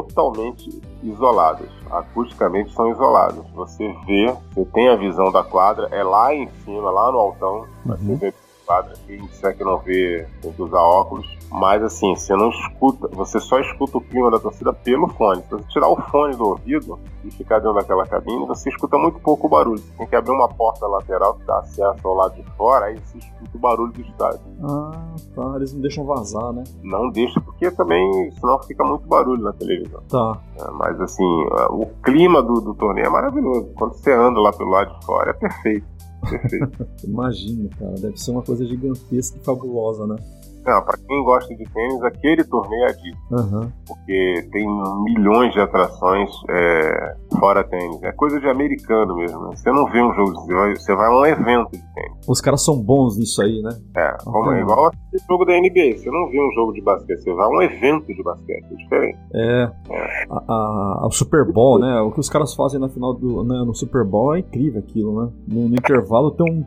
[0.00, 1.68] totalmente isoladas.
[1.90, 3.44] Acusticamente são isoladas.
[3.54, 7.66] Você vê, você tem a visão da quadra, é lá em cima, lá no altão,
[7.84, 7.96] uhum.
[7.96, 8.94] você vê quadra.
[9.06, 11.26] Quem disser que não vê tem que usar óculos.
[11.50, 15.42] Mas assim, você não escuta, você só escuta o clima da torcida pelo fone.
[15.42, 19.18] Se você tirar o fone do ouvido e ficar dentro daquela cabine, você escuta muito
[19.20, 19.78] pouco o barulho.
[19.78, 22.98] Você tem que abrir uma porta lateral que dá acesso ao lado de fora, aí
[22.98, 24.40] você escuta o barulho do estádio.
[24.64, 25.52] Ah, tá.
[25.56, 26.64] Eles não deixam vazar, né?
[26.82, 30.02] Não deixa, porque também, senão fica muito barulho na televisão.
[30.08, 30.40] Tá.
[30.58, 33.68] É, mas assim, o clima do, do torneio é maravilhoso.
[33.76, 35.86] Quando você anda lá pelo lado de fora, é perfeito.
[36.28, 36.88] Perfeito.
[37.04, 37.94] Imagina, cara.
[37.94, 40.16] Deve ser uma coisa gigantesca e fabulosa, né?
[40.64, 43.18] Não, pra quem gosta de tênis, aquele torneio é disso.
[43.30, 43.72] Uhum.
[43.86, 44.66] Porque tem
[45.04, 48.02] milhões de atrações é, fora tênis.
[48.02, 49.40] É coisa de americano mesmo.
[49.48, 49.56] Né?
[49.56, 52.28] Você não vê um jogo, você vai, você vai a um evento de tênis.
[52.28, 53.70] Os caras são bons nisso aí, né?
[53.96, 55.98] É, como, é igual esse jogo da NBA.
[55.98, 58.64] Você não vê um jogo de basquete, você vai a um evento de basquete.
[58.70, 59.18] É diferente.
[59.34, 59.70] É.
[59.90, 60.26] é.
[60.30, 62.00] A, a, a, Super Bowl, né?
[62.00, 63.42] O que os caras fazem na final do.
[63.42, 65.32] Né, no Super Bowl é incrível aquilo, né?
[65.48, 66.64] No, no intervalo tem um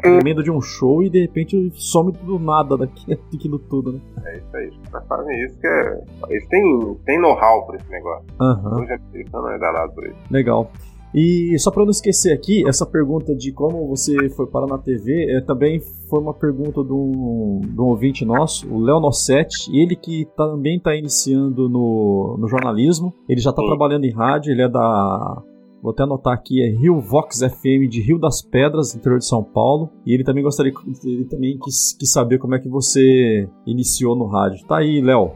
[0.00, 4.00] tremendo de um show e de repente some do nada daqui, daquilo tudo, né?
[4.24, 6.04] É isso aí, os caras fazem isso que é.
[6.28, 8.26] Eles têm, têm know-how pra esse negócio.
[8.40, 8.82] Uhum.
[8.82, 10.18] Hoje não é danado por isso.
[10.30, 10.70] Legal.
[11.14, 15.30] E só para não esquecer aqui, essa pergunta de como você foi parar na TV
[15.30, 19.94] é, também foi uma pergunta de um, de um ouvinte nosso, o Léo Nossetti, ele
[19.94, 24.68] que também está iniciando no, no jornalismo, ele já está trabalhando em rádio, ele é
[24.68, 25.42] da
[25.82, 29.42] Vou até anotar aqui, é Rio Vox FM de Rio das Pedras, interior de São
[29.42, 29.90] Paulo.
[30.06, 30.72] E ele também gostaria,
[31.04, 34.64] ele também quis, quis saber como é que você iniciou no rádio.
[34.66, 35.32] Tá aí, Léo.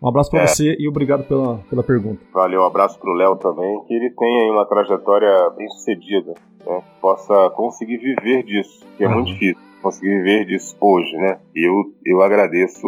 [0.00, 0.46] Um abraço para é.
[0.46, 2.20] você e obrigado pela, pela pergunta.
[2.32, 6.32] Valeu, um abraço pro Léo também, que ele tenha aí uma trajetória bem sucedida,
[6.64, 6.80] né?
[7.00, 9.14] Possa conseguir viver disso, que é uhum.
[9.14, 11.38] muito difícil conseguir viver disso hoje, né?
[11.54, 11.72] Eu,
[12.04, 12.86] eu agradeço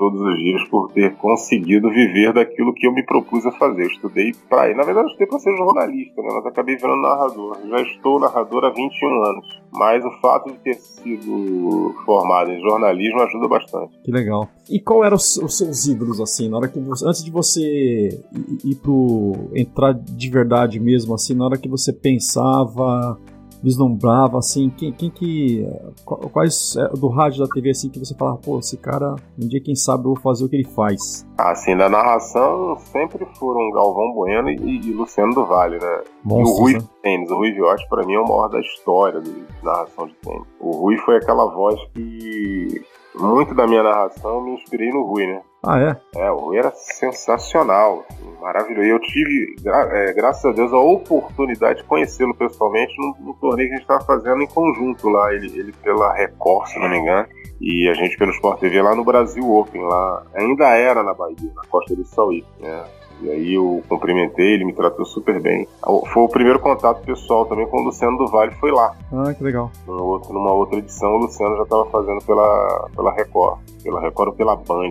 [0.00, 3.82] todos os dias por ter conseguido viver daquilo que eu me propus a fazer.
[3.82, 6.28] Eu estudei para Na verdade, eu estudei para ser jornalista, né?
[6.32, 7.58] mas acabei virando narrador.
[7.68, 9.60] já estou narrador há 21 anos.
[9.70, 14.00] Mas o fato de ter sido formado em jornalismo ajuda bastante.
[14.02, 14.48] Que legal.
[14.70, 18.18] E qual eram os, seus ídolos, assim, na hora que você, antes de você
[18.64, 19.50] ir, pro.
[19.54, 23.18] entrar de verdade mesmo, assim, na hora que você pensava
[23.62, 25.66] vislumbrava, assim, quem, quem que.
[26.04, 29.60] Quais é, do rádio da TV, assim, que você falava, pô, esse cara, um dia,
[29.60, 31.26] quem sabe, eu vou fazer o que ele faz?
[31.38, 36.02] Assim, na narração sempre foram Galvão Bueno e, e Luciano do Vale, né?
[36.24, 36.80] Monstros, e o Rui né?
[37.02, 40.46] Tênis, o Rui Viotti, pra mim, é o maior da história de narração de tênis.
[40.60, 42.82] O Rui foi aquela voz que
[43.14, 45.42] muito da minha narração eu me inspirei no Rui, né?
[45.62, 45.96] Ah, é?
[46.16, 48.86] É, o Rui era sensacional, assim, maravilhoso.
[48.86, 53.34] E eu tive, gra é, graças a Deus, a oportunidade de conhecê-lo pessoalmente no, no,
[53.34, 56.88] torneio que a gente estava fazendo em conjunto lá, ele, ele pela Record, se não
[56.88, 57.26] me engano,
[57.60, 61.52] e a gente pelo Sport TV lá no Brasil Open, lá ainda era na Bahia,
[61.54, 62.84] na Costa do Sauí, né?
[63.22, 65.66] E aí eu cumprimentei, ele me tratou super bem.
[66.12, 68.94] Foi o primeiro contato pessoal também com o Luciano do Vale, foi lá.
[69.12, 69.70] Ah, que legal.
[69.86, 73.58] Numa outra, numa outra edição, o Luciano já estava fazendo pela, pela Record.
[73.82, 74.90] Pela Record ou pela Band,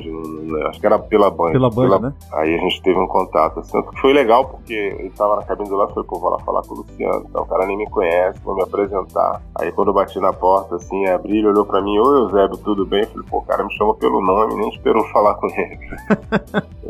[0.69, 1.51] acho que era pela Band.
[1.51, 1.99] Pela Band, pela...
[1.99, 2.13] né?
[2.33, 3.59] Aí a gente teve um contato.
[3.59, 6.61] Assim, foi legal, porque ele estava na cabine do lado, foi, pô, vou lá falar
[6.63, 7.25] com o Luciano.
[7.29, 9.41] Então, o cara nem me conhece, vou me apresentar.
[9.55, 12.85] Aí quando eu bati na porta, assim, abri, ele olhou pra mim, oi Eusébio, tudo
[12.85, 13.01] bem?
[13.01, 15.79] Eu falei, pô, o cara me chamou pelo nome, nem esperou falar com ele.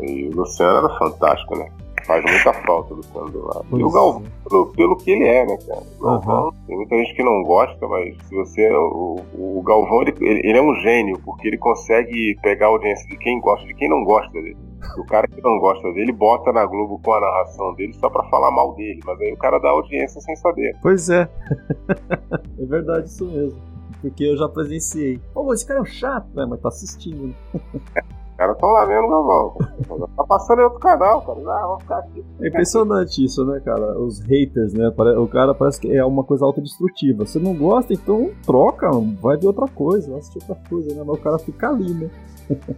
[0.00, 1.68] e o Luciano era fantástico, né?
[2.06, 3.66] Faz muita falta o Luciano do lado.
[3.72, 5.82] E o Galvão, pelo, pelo, que ele é, né, cara?
[6.00, 6.52] Galvão, uhum.
[6.66, 8.72] tem muita gente que não gosta, mas se você.
[8.72, 13.16] O, o Galvão, ele, ele é um gênio, porque ele consegue pegar a audiência de
[13.18, 14.56] quem gosta, de quem não gosta dele.
[14.96, 18.24] O cara que não gosta dele bota na Globo com a narração dele só pra
[18.24, 20.76] falar mal dele, mas aí o cara dá audiência sem saber.
[20.82, 21.28] Pois é.
[22.58, 23.60] é verdade isso mesmo.
[24.00, 25.20] Porque eu já presenciei.
[25.34, 26.46] Pô, esse cara é um chato, né?
[26.48, 27.34] Mas tá assistindo.
[27.54, 27.60] Os
[28.40, 29.54] caras estão lá vendo Galvão.
[30.16, 31.38] Tá passando em outro canal, cara.
[31.40, 32.24] Ah, vamos ficar aqui.
[32.40, 33.98] É impressionante isso, né, cara?
[33.98, 34.88] Os haters, né?
[35.18, 37.26] O cara parece que é uma coisa autodestrutiva.
[37.26, 41.02] Você não gosta, então troca, vai ver outra coisa, vai assistir outra coisa, né?
[41.04, 42.10] Mas o cara fica ali, né?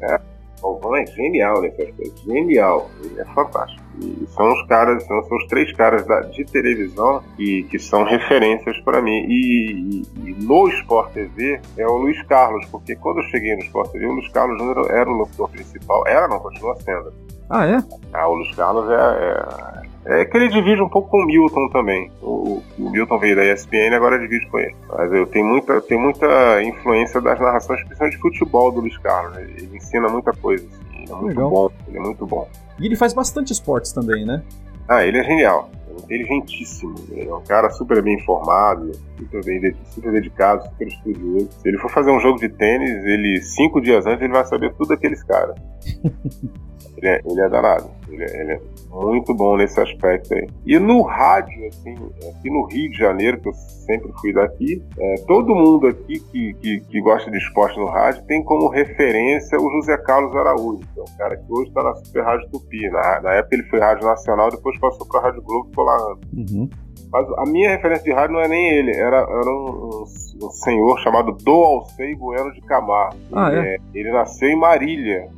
[0.00, 0.31] É.
[0.62, 2.22] Galvão é genial nesse aspecto.
[2.24, 2.88] Genial.
[3.02, 3.82] Ele é fantástico.
[4.00, 8.04] E são os caras, são, são os três caras da, de televisão que, que são
[8.04, 9.26] referências para mim.
[9.28, 13.62] E, e, e, no Sport TV é o Luiz Carlos, porque quando eu cheguei no
[13.62, 16.06] Sport TV, o Luiz Carlos Júnior era o locutor principal.
[16.06, 17.12] Era, não, continua sendo.
[17.50, 17.78] Ah, é?
[18.12, 21.68] Ah, o Luiz Carlos é, é é que ele divide um pouco com o Milton
[21.68, 22.10] também.
[22.20, 24.74] O, o Milton veio da ESPN agora divide com ele.
[24.88, 29.36] Mas eu tenho muita, tenho muita influência das narrações, principalmente de futebol do Luiz Carlos.
[29.38, 30.66] Ele, ele ensina muita coisa.
[30.66, 31.02] Assim.
[31.02, 31.50] Ele é muito Legal.
[31.50, 31.70] bom.
[31.86, 32.48] Ele é muito bom.
[32.80, 34.42] E ele faz bastante esportes também, né?
[34.88, 35.70] Ah, ele é genial.
[35.88, 36.94] É inteligentíssimo.
[37.12, 41.48] Ele é um cara super bem informado, super, bem, super dedicado, super estudioso.
[41.60, 44.74] Se ele for fazer um jogo de tênis, ele cinco dias antes ele vai saber
[44.74, 45.56] tudo daqueles caras.
[46.96, 47.90] Ele é, ele é danado.
[48.08, 50.46] Ele é, ele é, muito bom nesse aspecto aí.
[50.66, 51.94] E no rádio, assim,
[52.28, 56.54] aqui no Rio de Janeiro, que eu sempre fui daqui, é, todo mundo aqui que,
[56.54, 61.00] que, que, gosta de esporte no rádio tem como referência o José Carlos Araújo, que
[61.00, 62.88] é um cara que hoje está na Super Rádio Tupi.
[62.90, 65.84] Na, na, época ele foi Rádio Nacional, depois passou para a Rádio Globo e ficou
[65.84, 66.52] lá antes.
[66.52, 66.68] Uhum.
[67.12, 70.50] Mas a minha referência de rádio não é nem ele, era, era um, um, um
[70.50, 73.18] senhor chamado Do Alcei Bueno de Camargo.
[73.34, 73.74] Ah, é?
[73.74, 73.76] é?
[73.92, 75.28] Ele nasceu em Marília,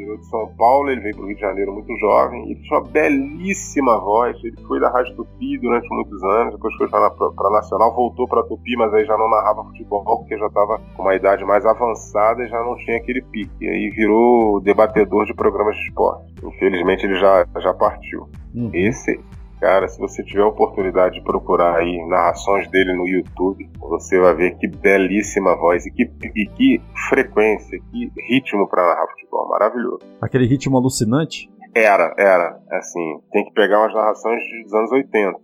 [0.00, 2.78] interior de São Paulo, ele veio para o Rio de Janeiro muito jovem, ele tinha
[2.78, 7.50] uma belíssima voz, ele foi da Rádio Tupi durante muitos anos, depois foi para a
[7.50, 11.14] Nacional, voltou para Tupi, mas aí já não narrava futebol, porque já estava com uma
[11.14, 15.76] idade mais avançada e já não tinha aquele pique, e aí virou debatedor de programas
[15.76, 16.34] de esporte.
[16.42, 18.28] Infelizmente ele já, já partiu.
[18.54, 18.70] Uhum.
[18.72, 19.20] Esse
[19.60, 24.34] Cara, se você tiver a oportunidade de procurar aí narrações dele no YouTube, você vai
[24.34, 29.46] ver que belíssima voz e que, e que frequência, que ritmo para narrar futebol.
[29.50, 30.00] Maravilhoso.
[30.22, 31.50] Aquele ritmo alucinante?
[31.74, 32.58] Era, era.
[32.70, 35.38] Assim, tem que pegar umas narrações dos anos 80.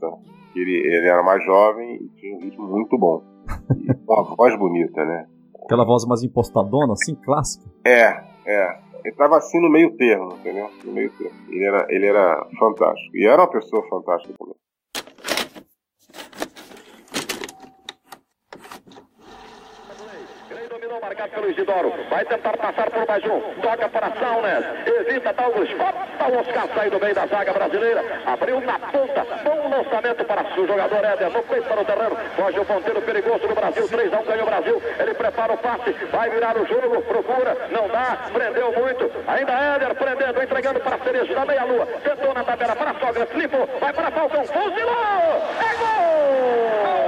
[0.57, 3.22] Ele, ele era mais jovem e tinha um ritmo muito bom.
[3.76, 5.26] E uma voz bonita, né?
[5.62, 7.68] Aquela voz mais impostadona, assim, clássica?
[7.85, 8.86] É, é.
[9.09, 10.71] Estava assim no meio termo, entendeu?
[10.85, 11.37] No meio termo.
[11.49, 13.16] Ele era, ele era fantástico.
[13.16, 14.57] E era uma pessoa fantástica também.
[21.27, 21.93] Marcado pelo Isidoro.
[22.09, 23.41] Vai tentar passar por mais um.
[23.61, 24.65] Toca para Saunas.
[24.87, 25.69] Evita Douglas.
[25.75, 28.05] Opa, o Oscar sai do meio da zaga brasileira.
[28.27, 29.27] Abriu na ponta.
[29.45, 31.31] Bom lançamento para o jogador Éder.
[31.31, 32.17] No peito para o terreno.
[32.37, 33.89] Foge o ponteiro perigoso do Brasil.
[33.89, 34.83] 3 a 1 ganha o Brasil.
[34.99, 35.93] Ele prepara o passe.
[36.11, 37.03] Vai virar o jogo.
[37.03, 37.57] Procura.
[37.71, 38.19] Não dá.
[38.33, 39.11] Prendeu muito.
[39.27, 40.43] Ainda Éder prendendo.
[40.43, 41.87] Entregando para Cerejo da meia-lua.
[42.03, 43.27] Tentou na tabela para a sogra.
[43.27, 43.69] Flipou.
[43.81, 44.45] Vai para Falcão.
[44.45, 45.43] Fuzilou.
[45.61, 47.06] É gol!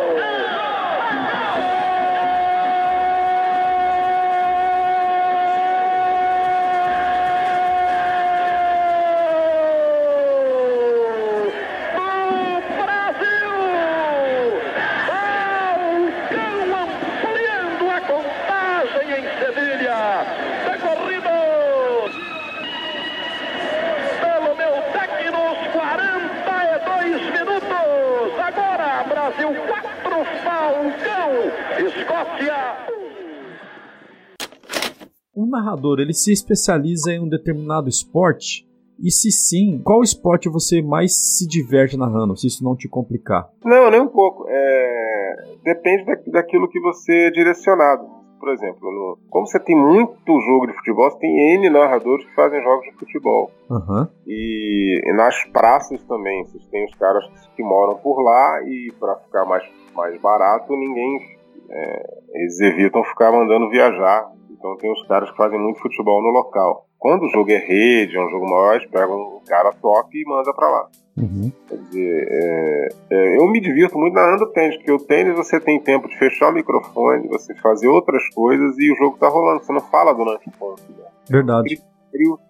[35.69, 38.67] Narrador ele se especializa em um determinado esporte?
[38.99, 43.49] E se sim, qual esporte você mais se diverte narrando, se isso não te complicar?
[43.65, 44.45] Não, nem um pouco.
[44.49, 45.37] É...
[45.63, 48.19] Depende da, daquilo que você é direcionado.
[48.41, 49.19] Por exemplo, no...
[49.31, 52.93] como você tem muito jogo de futebol, você tem N narradores que fazem jogos de
[52.95, 53.51] futebol.
[53.71, 54.09] Uhum.
[54.27, 59.17] E, e, nas praças também, vocês têm os caras que moram por lá e para
[59.17, 59.63] ficar mais,
[59.95, 61.39] mais barato, ninguém.
[61.71, 66.31] É, eles evitam ficar mandando viajar então tem os caras que fazem muito futebol no
[66.31, 66.87] local.
[66.99, 70.29] Quando o jogo é rede, é um jogo maior, eles pegam um cara top e
[70.29, 70.88] manda para lá.
[71.16, 71.53] Uhum.
[71.68, 75.81] Quer dizer, é, é, eu me divirto muito narrando tênis, porque o tênis você tem
[75.81, 79.64] tempo de fechar o microfone, você fazer outras coisas e o jogo tá rolando.
[79.64, 80.83] Você não fala durante o ponto.
[80.90, 81.05] Né?
[81.29, 81.81] Verdade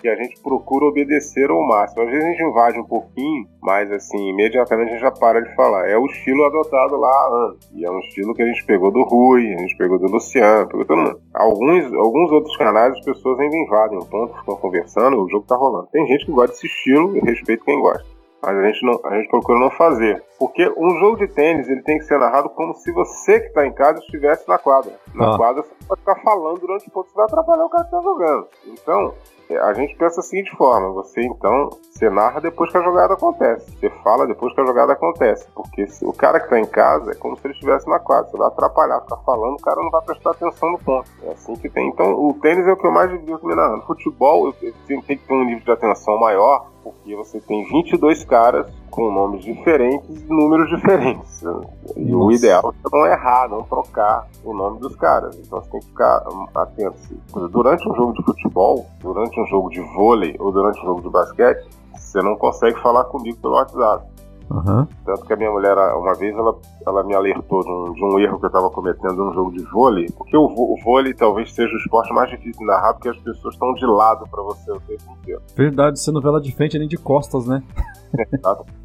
[0.00, 2.02] que a gente procura obedecer ao máximo.
[2.02, 5.54] Às vezes a gente invade um pouquinho, mas assim, imediatamente a gente já para de
[5.54, 5.88] falar.
[5.88, 7.70] É o estilo adotado lá há anos.
[7.74, 10.68] E é um estilo que a gente pegou do Rui, a gente pegou do Luciano,
[10.68, 11.20] pegou todo mundo.
[11.34, 15.56] Alguns, alguns outros canais as pessoas ainda invadem o ponto, ficam conversando, o jogo tá
[15.56, 15.88] rolando.
[15.92, 18.18] Tem gente que gosta desse estilo, eu respeito quem gosta.
[18.40, 20.22] Mas a gente, não, a gente procura não fazer.
[20.38, 23.66] Porque um jogo de tênis ele tem que ser narrado como se você que está
[23.66, 24.92] em casa estivesse na quadra.
[25.14, 25.36] Na ah.
[25.36, 28.00] quadra você pode ficar falando durante o pouco, você vai atrapalhar o cara que está
[28.00, 28.46] jogando.
[28.66, 29.14] Então,
[29.56, 33.70] a gente pensa da seguinte forma: você então você narra depois que a jogada acontece,
[33.72, 37.12] você fala depois que a jogada acontece, porque se, o cara que está em casa
[37.12, 39.90] é como se ele estivesse na quadra, você vai atrapalhar, ficar falando, o cara não
[39.90, 41.10] vai prestar atenção no ponto.
[41.22, 41.88] É assim que tem.
[41.88, 43.82] Então, o tênis é o que eu mais divirto me narrando.
[43.82, 44.52] Futebol, eu,
[44.86, 49.44] tem que ter um nível de atenção maior, porque você tem 22 caras com nomes
[49.44, 51.42] diferentes e números diferentes.
[51.96, 55.38] E o ideal é não errar, não trocar o nome dos caras.
[55.38, 56.22] Então você tem que ficar
[56.54, 56.96] atento.
[57.50, 61.10] Durante um jogo de futebol, durante um jogo de vôlei ou durante um jogo de
[61.10, 64.04] basquete, você não consegue falar comigo pelo WhatsApp.
[64.50, 64.86] Uhum.
[65.04, 66.56] Tanto que a minha mulher, uma vez, ela,
[66.86, 69.62] ela me alertou de um, de um erro que eu estava cometendo no jogo de
[69.64, 73.18] vôlei, porque o, o, vôlei talvez seja o esporte mais difícil de narrar, porque as
[73.18, 75.42] pessoas estão de lado para você o tempo inteiro.
[75.54, 77.62] Verdade, você não vê ela de frente nem de costas, né?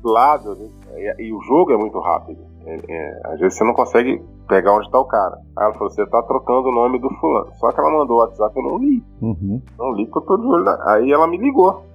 [0.01, 0.67] do lado, né?
[0.97, 2.41] e, e, o jogo é muito rápido.
[2.65, 5.37] É, é, às vezes você não consegue pegar onde está o cara.
[5.55, 7.51] Aí ela falou: você tá trocando o nome do fulano.
[7.55, 9.03] Só que ela mandou o WhatsApp, eu não li.
[9.21, 9.61] Uhum.
[9.77, 10.69] Não li porque eu tô de olho.
[10.87, 11.85] Aí ela me ligou.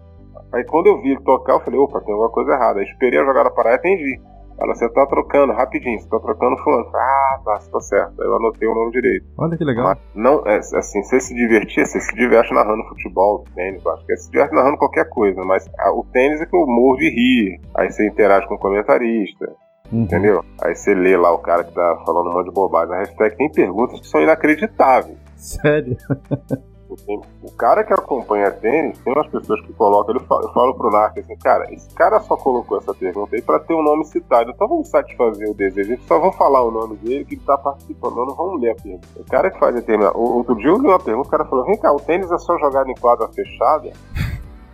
[0.53, 2.81] Aí quando eu vi ele tocar, eu falei, opa, tem alguma coisa errada.
[2.81, 4.21] Aí esperei a jogada parar e atendi.
[4.61, 6.85] Ela, você tá trocando, rapidinho, você tá trocando fulano.
[6.93, 8.21] Ah, tá, tá certo.
[8.21, 9.25] Aí eu anotei o nome direito.
[9.39, 9.85] Olha que legal.
[9.85, 14.13] Mas não, é, assim, você se divertir, você se diverte narrando futebol, tênis, acho que
[14.13, 17.09] é se diverte narrando qualquer coisa, mas a, o tênis é que eu morro de
[17.09, 17.61] rir.
[17.77, 19.49] Aí você interage com o comentarista.
[19.93, 20.03] Uhum.
[20.03, 20.45] Entendeu?
[20.61, 23.37] Aí você lê lá o cara que tá falando um monte de bobagem na hashtag,
[23.37, 25.17] tem perguntas que são inacreditáveis.
[25.37, 25.97] Sério?
[27.07, 30.91] O cara que acompanha tênis, tem umas pessoas que colocam, eu falo, eu falo pro
[30.91, 34.05] Narc assim, cara, esse cara só colocou essa pergunta aí pra ter o um nome
[34.05, 37.57] citado, então vamos satisfazer o desejo, só vou falar o nome dele que ele tá
[37.57, 39.09] participando, não vamos ler a pergunta.
[39.17, 40.19] O cara que faz determinado.
[40.19, 42.59] Outro dia eu li uma pergunta, o cara falou, vem cá, o tênis é só
[42.59, 43.91] jogado em quadra fechada?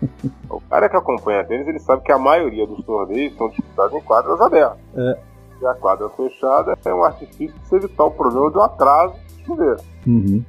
[0.50, 4.00] o cara que acompanha tênis, ele sabe que a maioria dos torneios são disputados em
[4.00, 4.78] quadras abertas.
[4.96, 5.18] É.
[5.60, 9.76] E a quadra fechada é um artifício de se evitar o problema do atraso chover.
[10.06, 10.44] Uhum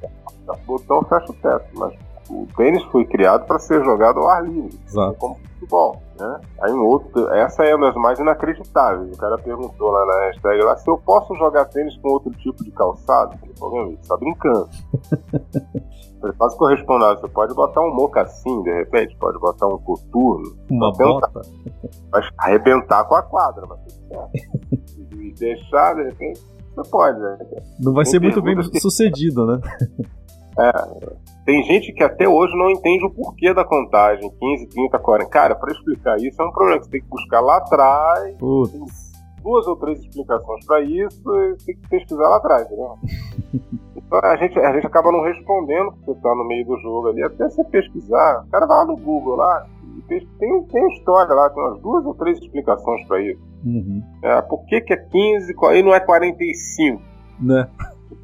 [0.66, 1.94] botão fecha o teto, mas
[2.30, 5.16] o tênis foi criado para ser jogado ao ar livre, Exato.
[5.18, 6.02] como futebol.
[6.18, 6.40] Né?
[6.62, 9.12] Aí um outro, essa é uma das mais inacreditáveis.
[9.12, 12.62] O cara perguntou lá na hashtag lá se eu posso jogar tênis com outro tipo
[12.64, 13.36] de calçado.
[13.60, 14.68] Meu amigo, você tá brincando.
[16.24, 20.56] Ele quase correspondeu, você pode botar um mocassim de repente, pode botar um coturno.
[20.70, 21.42] Uma bota.
[22.10, 23.78] Mas arrebentar com a quadra, mas
[25.12, 26.40] e deixar, de repente,
[26.76, 27.38] você pode, né?
[27.80, 28.78] Não vai Tem ser muito bem que...
[28.80, 29.60] sucedido, né?
[30.58, 30.72] É,
[31.44, 35.30] tem gente que até hoje não entende o porquê da contagem, 15, 30, 40.
[35.30, 38.34] Cara, para explicar isso é um problema que você tem que buscar lá atrás.
[38.36, 38.72] Putz.
[38.72, 38.84] Tem
[39.42, 42.94] duas ou três explicações para isso e tem que pesquisar lá atrás, entendeu?
[43.96, 47.08] então a gente, a gente acaba não respondendo porque você tá no meio do jogo
[47.08, 47.22] ali.
[47.22, 49.66] Até você pesquisar, o cara vai lá no Google lá,
[50.02, 53.42] tem, tem história lá, tem umas duas ou três explicações para isso.
[53.64, 54.02] Uhum.
[54.22, 57.02] É, por que, que é 15 e não é 45?
[57.40, 57.68] Né?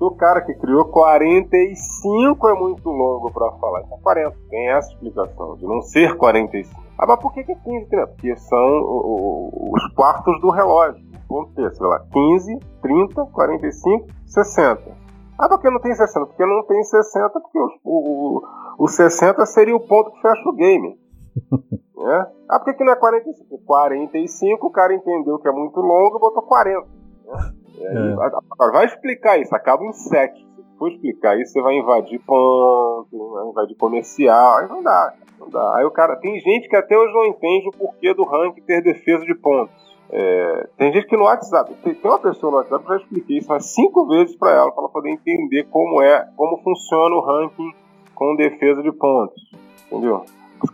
[0.00, 3.82] o cara que criou 45 é muito longo para falar.
[3.82, 4.36] Então 40.
[4.50, 6.80] Tem essa explicação de não ser 45.
[6.98, 7.96] Ah, mas por que, que é 15?
[7.96, 8.06] Né?
[8.06, 11.02] Porque são os quartos do relógio.
[11.28, 15.02] Vamos ter, sei lá, 15, 30, 45, 60.
[15.38, 16.26] Ah, por que não tem 60?
[16.26, 18.42] Porque não tem 60, porque o, o,
[18.78, 21.01] o 60 seria o ponto que fecha o game.
[21.98, 22.26] é?
[22.48, 23.58] Ah, por que, não é 45?
[23.64, 26.80] 45, o cara entendeu que é muito longo e botou 40.
[26.80, 27.52] Né?
[27.80, 28.12] É.
[28.12, 30.38] Agora, vai explicar isso, acaba em 7.
[30.38, 35.48] Se for explicar isso, você vai invadir ponto, vai invadir comercial, aí não dá, não
[35.48, 35.76] dá.
[35.76, 36.16] Aí o cara.
[36.16, 39.82] Tem gente que até hoje não entende o porquê do ranking ter defesa de pontos.
[40.14, 43.38] É, tem gente que no WhatsApp, tem, tem uma pessoa no WhatsApp que já expliquei
[43.38, 47.20] isso umas cinco vezes para ela, para ela poder entender como é, como funciona o
[47.20, 47.72] ranking
[48.14, 49.42] com defesa de pontos.
[49.86, 50.24] Entendeu?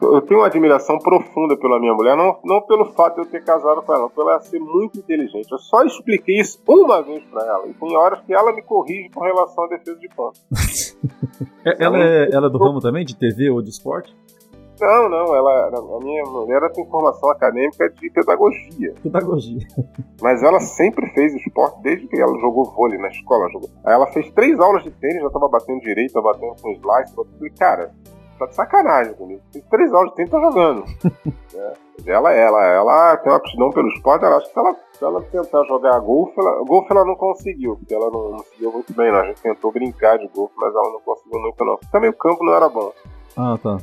[0.03, 3.45] Eu tenho uma admiração profunda pela minha mulher, não, não pelo fato de eu ter
[3.45, 5.51] casado com ela, não, pelo ela ser muito inteligente.
[5.51, 9.11] Eu só expliquei isso uma vez para ela, e tem horas que ela me corrige
[9.11, 10.39] com relação à defesa de ponto.
[11.65, 14.17] É, ela, é, ela é do ramo também, de TV ou de esporte?
[14.81, 18.95] Não, não, ela, a minha mulher tem formação acadêmica de pedagogia.
[19.03, 19.67] Pedagogia.
[20.21, 23.51] Mas ela sempre fez esporte desde que ela jogou vôlei na escola.
[23.51, 23.69] Jogou.
[23.85, 27.17] Aí ela fez três aulas de tênis, já tava batendo direito, tava batendo com slice.
[27.17, 27.91] Eu falei, cara,
[28.39, 29.43] tá de sacanagem comigo.
[29.53, 30.85] Tem três aulas de tempo tá jogando.
[31.55, 31.89] é.
[32.07, 35.23] Ela, ela, ela tem uma aptidão pelo esporte, ela acha que se ela, se ela
[35.23, 39.11] tentar jogar golfe, ela, golfe ela não conseguiu, porque ela não, não seguiu muito bem,
[39.11, 39.19] não.
[39.19, 41.79] A gente tentou brincar de golfe, mas ela não conseguiu muito, não.
[41.91, 42.93] Também o campo não era bom.
[43.37, 43.79] Ah, tá.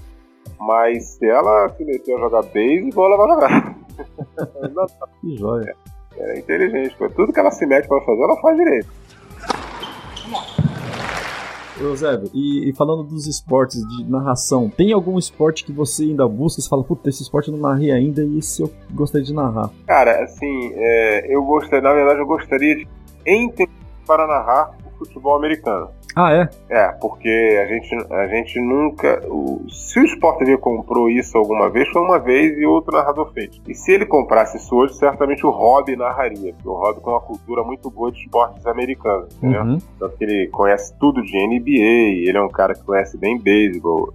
[0.60, 3.76] Mas se ela se meter a jogar beisebol, ela vai jogar.
[5.22, 5.76] que joia.
[6.18, 8.88] É, é inteligente, tudo que ela se mete pra fazer, ela faz direito.
[11.80, 16.62] Eusébio, e, e, falando dos esportes de narração, tem algum esporte que você ainda busca?
[16.62, 19.70] Você fala, puta, esse esporte eu não narrei ainda e esse eu gostaria de narrar?
[19.86, 22.88] Cara, assim, é, eu gostaria, na verdade, eu gostaria de
[23.26, 23.72] entender
[24.06, 25.90] para narrar o futebol americano.
[26.16, 26.50] Ah, é?
[26.70, 29.22] É, porque a gente, a gente nunca.
[29.28, 33.32] O, se o Sport TV comprou isso alguma vez, foi uma vez e outro narrador
[33.34, 33.62] fez.
[33.68, 36.54] E se ele comprasse isso hoje, certamente o Rob narraria.
[36.54, 39.64] Porque o Rob tem uma cultura muito boa de esportes americanos, entendeu?
[39.64, 39.78] Uhum.
[40.00, 44.10] Tanto que ele conhece tudo de NBA, ele é um cara que conhece bem beisebol.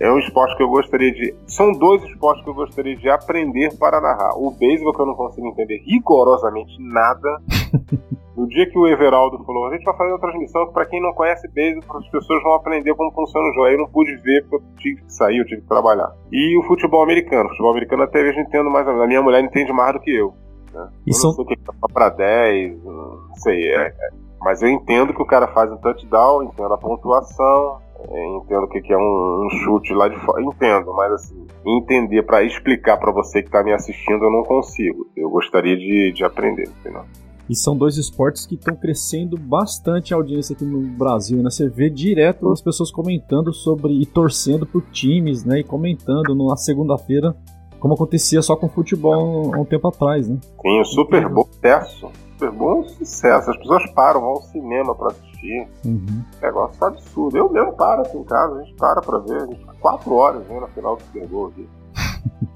[0.00, 1.34] É um esporte que eu gostaria de.
[1.46, 4.32] São dois esportes que eu gostaria de aprender para narrar.
[4.34, 7.28] O beisebol, que eu não consigo entender rigorosamente nada.
[8.36, 11.02] No dia que o Everaldo falou, a gente vai fazer uma transmissão que para quem
[11.02, 13.66] não conhece beisebol, as pessoas vão aprender como funciona o jogo.
[13.66, 16.10] Aí eu não pude ver porque eu tive que sair, eu tive que trabalhar.
[16.32, 17.44] E o futebol americano.
[17.44, 18.88] O futebol americano até eu entendo mais.
[18.88, 20.32] A minha mulher entende mais do que eu.
[20.72, 20.88] Né?
[21.06, 21.30] E eu são...
[21.30, 23.74] não sei o que é para 10, não sei.
[23.74, 24.10] É, é.
[24.40, 27.78] Mas eu entendo que o cara faz um touchdown, entendo a pontuação,
[28.08, 30.42] é, entendo o que, que é um, um, chute lá de fora.
[30.42, 35.06] Entendo, mas assim, entender para explicar para você que está me assistindo eu não consigo.
[35.16, 37.02] Eu gostaria de, de aprender, entendeu?
[37.48, 41.50] E são dois esportes que estão crescendo bastante a audiência aqui no Brasil, né?
[41.50, 45.58] Você vê direto as pessoas comentando sobre e torcendo por times, né?
[45.58, 47.34] E comentando na segunda-feira,
[47.80, 50.38] como acontecia só com futebol há um tempo atrás, né?
[50.62, 52.08] Sim, o Super Bowl sucesso.
[52.40, 53.50] Super Bowl é um sucesso.
[53.50, 55.68] As pessoas param, vão ao cinema pra assistir.
[55.84, 56.24] Uhum.
[56.40, 57.36] Negócio tá absurdo.
[57.36, 59.42] Eu mesmo paro aqui em casa, a gente para pra ver.
[59.42, 61.68] A gente fica quatro horas vendo a final do Super Bowl aqui.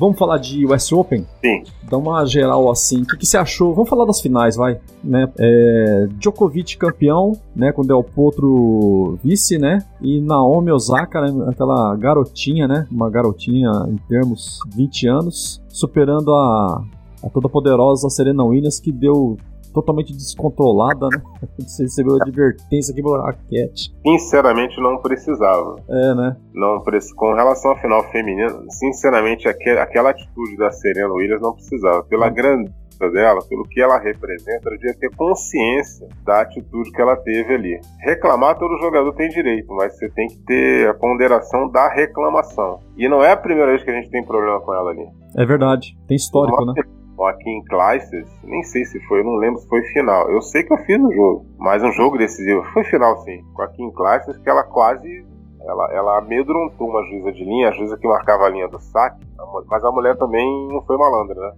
[0.00, 1.26] Vamos falar de US Open?
[1.44, 1.62] Sim.
[1.82, 3.02] Dá uma geral assim.
[3.02, 3.74] O que, que você achou?
[3.74, 4.80] Vamos falar das finais, vai.
[5.04, 5.30] Né?
[5.38, 7.70] É, Djokovic campeão, né?
[7.70, 9.84] Com Del Potro vice, né?
[10.00, 11.48] E Naomi Osaka, né?
[11.50, 12.86] aquela garotinha, né?
[12.90, 16.82] Uma garotinha em termos 20 anos, superando a,
[17.22, 19.36] a toda poderosa Serena Williams, que deu
[19.72, 21.22] totalmente descontrolada, né?
[21.58, 23.92] Você recebeu advertência aqui pela raquete.
[24.06, 25.76] Sinceramente, não precisava.
[25.88, 26.36] É, né?
[26.54, 27.14] Não preci...
[27.14, 29.80] Com relação à final feminina, sinceramente, aquel...
[29.80, 32.02] aquela atitude da Serena Williams não precisava.
[32.04, 32.34] Pela Hum.
[32.34, 32.80] grandeza
[33.14, 37.80] dela, pelo que ela representa, ela devia ter consciência da atitude que ela teve ali.
[38.00, 42.78] Reclamar, todo jogador tem direito, mas você tem que ter a ponderação da reclamação.
[42.98, 45.08] E não é a primeira vez que a gente tem problema com ela ali.
[45.36, 45.96] É verdade.
[46.06, 46.74] Tem histórico, né?
[47.20, 50.30] O Joaquim Clijsters, nem sei se foi, eu não lembro se foi final.
[50.30, 52.62] Eu sei que eu fiz um jogo, mas um jogo decisivo.
[52.72, 53.42] Foi final sim.
[53.52, 55.26] Com a Kim Clijsters, que ela quase.
[55.62, 59.20] Ela, ela amedrontou uma juíza de linha, a juíza que marcava a linha do saque,
[59.68, 61.52] mas a mulher também não foi malandra, né?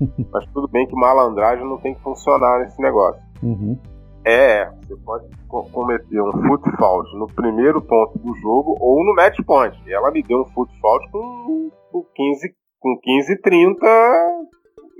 [0.32, 3.20] mas tudo bem que malandragem não tem que funcionar nesse negócio.
[3.42, 3.76] Uhum.
[4.24, 9.14] É, você pode co- cometer um foot fault no primeiro ponto do jogo ou no
[9.16, 9.76] match point.
[9.84, 13.86] E ela me deu um foot fault com, com 15 com 15 30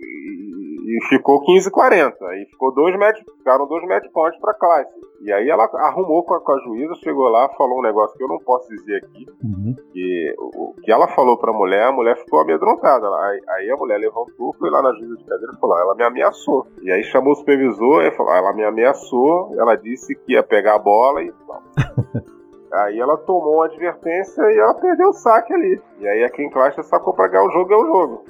[0.05, 2.25] e, e ficou 15 40.
[2.27, 4.93] Aí ficou dois match, ficaram dois match points para classe.
[5.23, 8.23] E aí ela arrumou com a, com a juíza, chegou lá, falou um negócio que
[8.23, 9.75] eu não posso dizer aqui, Uhum.
[9.93, 13.07] que o que ela falou pra mulher, a mulher ficou amedrontada.
[13.07, 16.05] Aí, aí a mulher levantou, foi lá na juíza de cadeira e falou: ela me
[16.05, 16.67] ameaçou.
[16.83, 20.75] E aí chamou o supervisor e falou: ela me ameaçou, ela disse que ia pegar
[20.75, 21.63] a bola e tal.
[22.75, 25.81] Aí ela tomou uma advertência e ela perdeu o saque ali.
[26.01, 28.25] E aí a Kim Clijsters sacou pra ganhar o jogo, é o jogo.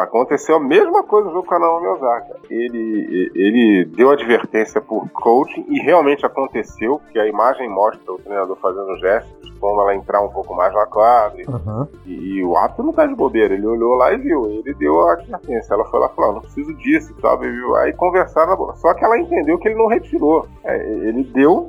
[0.00, 2.36] Aconteceu a mesma coisa no jogo com a Naomi Osaka.
[2.48, 8.56] Ele, ele deu advertência por coaching e realmente aconteceu, que a imagem mostra o treinador
[8.56, 11.42] fazendo gestos, como ela entrar um pouco mais na quadra.
[11.48, 11.88] Aham.
[12.06, 14.46] E, e o árbitro não tá de bobeira, ele olhou lá e viu.
[14.46, 15.74] Ele deu a advertência.
[15.74, 17.76] Ela foi lá e falou: "Ah, não preciso disso e tal, viu?
[17.76, 18.74] Aí conversaram na bola.
[18.76, 20.46] Só que ela entendeu que ele não retirou.
[20.64, 21.68] É, ele deu,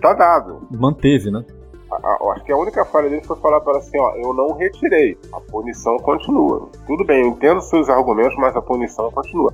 [0.00, 0.60] tá dado.
[0.70, 1.44] Manteve, né?
[1.90, 4.32] A- a- eu acho que a única falha dele foi falar para assim, ó, eu
[4.34, 6.68] não retirei, a punição continua.
[6.86, 9.52] Tudo bem, eu entendo seus argumentos, mas a punição continua.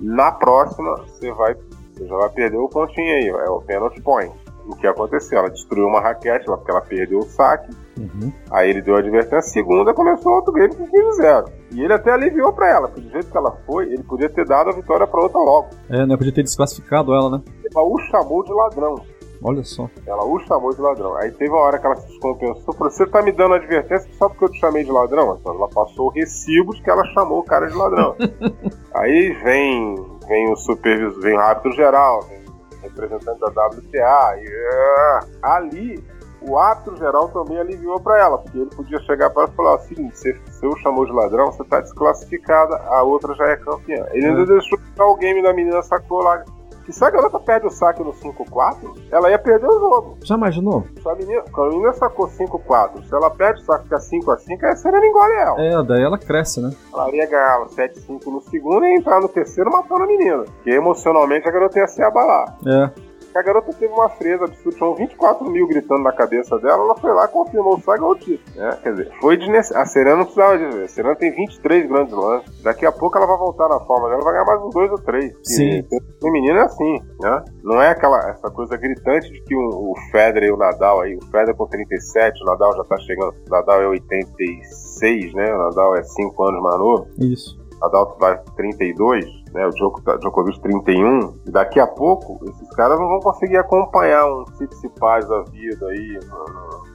[0.00, 1.54] Na próxima, você vai,
[1.94, 4.32] você já vai perder o pontinho aí, ó, é o penalty point.
[4.66, 5.38] O que aconteceu?
[5.38, 8.30] Ela destruiu uma raquete, ela- porque ela perdeu o saque, Uhum.
[8.50, 11.46] aí ele deu a advertência, a segunda começou outro game com 15-0.
[11.72, 14.44] E ele até aliviou para ela, porque do jeito que ela foi, ele podia ter
[14.46, 15.68] dado a vitória para outra logo.
[15.88, 16.16] É, né?
[16.18, 17.42] Podia ter desclassificado ela, né?
[17.74, 18.96] O chamou de ladrão.
[19.42, 19.88] Olha só.
[20.06, 21.14] Ela o chamou de ladrão.
[21.16, 22.74] Aí teve uma hora que ela se descompensou.
[22.74, 25.36] Falou: Você tá me dando advertência só porque eu te chamei de ladrão?
[25.40, 28.16] Então ela passou o recibo de que ela chamou o cara de ladrão.
[28.94, 29.94] Aí vem,
[30.26, 34.36] vem o supervisor, vem o árbitro geral, vem o representante da WTA.
[34.38, 36.04] E, é, ali,
[36.42, 39.74] o árbitro geral também aliviou pra ela, porque ele podia chegar para ela e falar:
[39.76, 44.04] o seguinte, você, o chamou de ladrão, você tá desclassificada, a outra já é campeã.
[44.10, 44.46] Ele ainda É.
[44.46, 46.44] deixou o game da menina, sacou lá.
[46.88, 48.76] E se a garota perde o saque no 5-4,
[49.10, 50.16] ela ia perder o jogo.
[50.24, 50.86] Já imaginou?
[51.02, 54.70] Se a menina, a menina sacou 5-4, se ela perde o saque fica 5x5, aí
[54.70, 55.60] a Serena engole ela.
[55.60, 56.70] É, daí ela cresce, né?
[56.92, 60.44] Ela ia ganhar 7-5 no segundo e entrar no terceiro matando a menina.
[60.44, 62.56] Porque emocionalmente a garota ia se abalar.
[62.66, 63.07] É.
[63.38, 67.12] A garota teve uma fresa absurda, tinham 24 mil gritando na cabeça dela, ela foi
[67.12, 68.56] lá, confirmou o e ganhou o título.
[68.56, 68.76] né?
[68.82, 69.82] Quer dizer, foi desnecessário.
[69.82, 70.78] A Serena não precisava disso.
[70.82, 72.62] A Serena tem 23 grandes lances.
[72.62, 74.98] Daqui a pouco ela vai voltar na forma dela, vai ganhar mais uns dois ou
[74.98, 75.32] três.
[75.44, 75.80] Sim.
[75.80, 77.44] O feminino é assim, né?
[77.62, 81.14] Não é aquela essa coisa gritante de que o, o Federer e o Nadal aí,
[81.16, 85.54] o Federer com 37, o Nadal já tá chegando, o Nadal é 86, né?
[85.54, 87.06] O Nadal é 5 anos mais novo.
[87.18, 87.68] Isso.
[87.80, 89.66] Nadal vai 32, né?
[89.66, 91.34] O Djoko- Djokovic 31.
[91.46, 96.18] E daqui a pouco, esses caras não vão conseguir acompanhar um Tsitsipas da vida aí,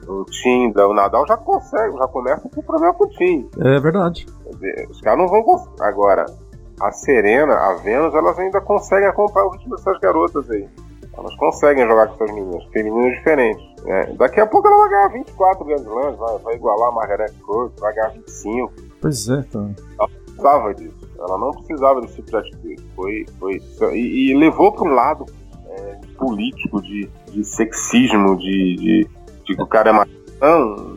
[0.08, 0.86] um, um Tinda.
[0.88, 3.48] O Nadal já consegue, já começa com problema com o Tim.
[3.60, 4.26] É verdade.
[4.52, 5.82] Dizer, os caras não vão conseguir.
[5.82, 6.26] Agora,
[6.80, 10.68] a Serena, a Venus, elas ainda conseguem acompanhar o ritmo dessas garotas aí.
[11.16, 13.64] Elas conseguem jogar com essas meninas, femininas diferentes.
[13.84, 14.12] né?
[14.18, 17.72] Daqui a pouco ela vai ganhar 24 grandes lãs, vai, vai igualar a Margaret Court,
[17.78, 19.64] vai ganhar 25 Pois é, tá.
[20.24, 21.03] precisava disso.
[21.18, 22.86] Ela não precisava desse tipo de atitude.
[22.94, 23.60] Foi, foi,
[23.96, 25.26] e, e levou para um lado
[25.70, 29.08] é, político, de, de sexismo, de, de,
[29.44, 30.10] de que o cara é mais.
[30.40, 30.94] Não,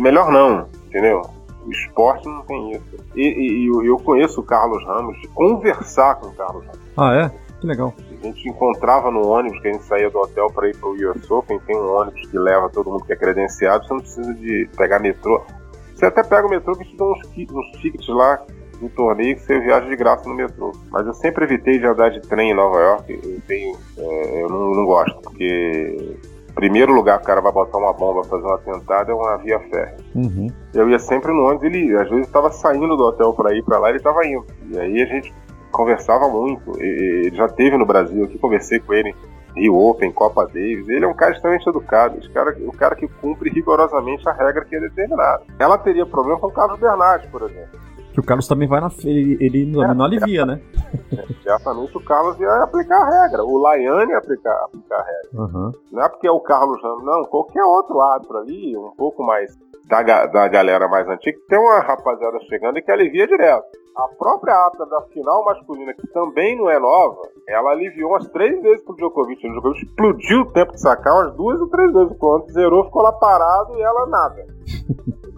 [0.00, 1.22] melhor não, entendeu?
[1.66, 2.96] O esporte não tem isso.
[3.14, 6.80] E, e- e eu, conheço o Carlos Ramos, de conversar com o Carlos Ramos.
[6.96, 7.50] Ah, é?
[7.60, 7.94] Que legal.
[8.22, 10.92] A gente encontrava no ônibus que a gente saía do hotel para ir para o
[10.94, 14.34] US Open, tem um ônibus que leva todo mundo que é credenciado, você não precisa
[14.34, 15.42] de pegar metrô.
[15.94, 18.42] Você até pega o metrô que te dá uns, uns tickets lá
[18.80, 20.72] do torneio que você viaja de graça no metrô.
[20.90, 23.12] Mas eu sempre evitei de andar de trem em Nova York.
[23.12, 26.16] Eu, tenho, é, eu não, não, gosto, porque
[26.54, 29.60] primeiro lugar que o cara vai botar uma bomba fazer um atentado é uma via
[29.60, 29.96] férrea.
[30.14, 30.48] Uhum.
[30.74, 33.78] Eu ia sempre no ônibus, ele às vezes estava saindo do hotel para ir para
[33.78, 34.44] lá, ele estava indo.
[34.70, 35.32] E aí a gente
[35.70, 36.80] conversava muito.
[36.80, 39.14] Ele já teve no Brasil aqui, conversei com ele.
[39.56, 43.08] Rio Open, Copa Davis, ele é um cara extremamente educado, esse cara, o cara que
[43.20, 45.42] cumpre rigorosamente a regra que é determinada.
[45.58, 47.80] Ela teria problema com o Carlos Bernardes, por exemplo.
[48.12, 50.60] Que o Carlos também vai na ele, ele é, não alivia, né?
[51.42, 53.44] Certamente o Carlos ia aplicar a regra.
[53.44, 55.30] O Laiane ia aplicar, aplicar a regra.
[55.34, 55.72] Uhum.
[55.92, 59.56] Não é porque é o Carlos não, qualquer outro árbitro ali, um pouco mais
[59.90, 63.66] da, da galera mais antiga, tem uma rapaziada chegando e que alivia direto.
[63.96, 68.60] A própria ata da final masculina, que também não é nova, ela aliviou umas três
[68.62, 69.46] vezes pro Djokovic.
[69.46, 72.16] O Djokovic explodiu o tempo de sacar umas duas ou três vezes.
[72.18, 74.46] Quando zerou, ficou lá parado e ela nada.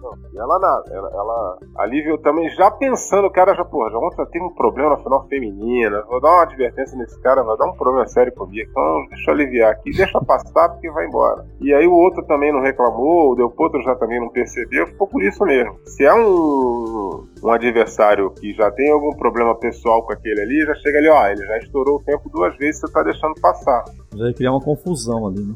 [0.03, 0.83] Não, e ela nada.
[0.93, 4.91] Ela, ela aliviou também, já pensando, o cara já, porra, já ontem teve um problema
[4.91, 6.03] na final feminina.
[6.09, 8.69] Vou dar uma advertência nesse cara, vai dar um problema sério comigo.
[8.69, 11.45] Então, deixa eu aliviar aqui, deixa passar porque vai embora.
[11.61, 15.07] E aí o outro também não reclamou, o Del Potro já também não percebeu, ficou
[15.07, 15.79] por isso mesmo.
[15.85, 20.75] Se é um, um adversário que já tem algum problema pessoal com aquele ali, já
[20.75, 23.85] chega ali, ó, ele já estourou o tempo duas vezes, você tá deixando passar.
[24.13, 25.55] Já ia criar uma confusão ali, né?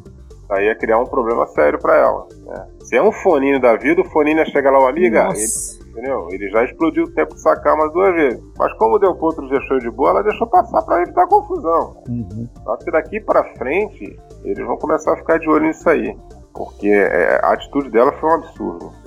[0.49, 2.25] Aí ia criar um problema sério para ela.
[2.45, 2.67] Né?
[2.85, 6.29] Se é um foninho da vida, o foninho chega lá, ó, liga, ele, entendeu?
[6.31, 8.41] Ele já explodiu o tempo de sacar umas duas vezes.
[8.57, 12.01] Mas como deu Potro deixou de boa, ela deixou passar para evitar confusão.
[12.07, 12.47] Uhum.
[12.63, 16.17] Só que daqui para frente, eles vão começar a ficar de olho nisso aí.
[16.53, 19.06] Porque é, a atitude dela foi um absurdo.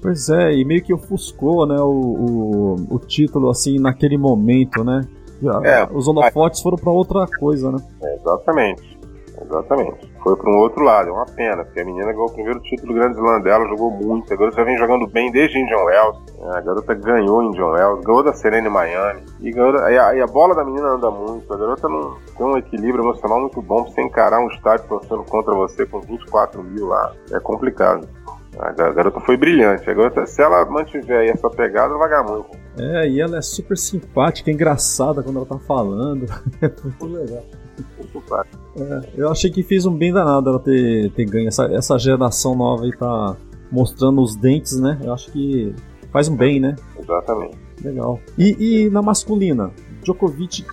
[0.00, 5.00] Pois é, e meio que ofuscou, né, o, o, o título, assim, naquele momento, né?
[5.64, 7.78] É, Os holofotes foram para outra coisa, né?
[8.02, 8.94] É, exatamente.
[9.42, 10.12] Exatamente.
[10.22, 12.94] Foi para um outro lado, é uma pena, porque a menina ganhou o primeiro título
[12.94, 14.32] do Grande Slam dela, jogou muito.
[14.32, 16.18] A garota já vem jogando bem desde Indian Wells.
[16.54, 19.22] A garota ganhou Indian Wells, ganhou da Serena Miami.
[19.40, 21.52] E, ganhou, e, a, e, a, bola da menina anda muito.
[21.52, 25.24] A garota não tem um equilíbrio emocional muito bom pra você encarar um estádio torcendo
[25.24, 27.12] contra você com 24 mil lá.
[27.32, 28.08] É complicado.
[28.58, 29.88] A garota foi brilhante.
[29.88, 32.50] A garota, se ela mantiver essa pegada, ela vai ganhar muito.
[32.78, 36.26] É, e ela é super simpática, engraçada quando ela tá falando.
[36.62, 37.44] É muito legal.
[38.76, 41.48] É, eu achei que fez um bem danado ela ter, ter ganho.
[41.48, 43.36] Essa, essa geração nova aí tá
[43.70, 44.98] mostrando os dentes, né?
[45.02, 45.74] Eu acho que
[46.12, 46.76] faz um bem, né?
[46.96, 47.56] Exatamente.
[47.82, 48.20] Legal.
[48.38, 49.72] E, e na masculina?
[50.02, 50.64] Djokovic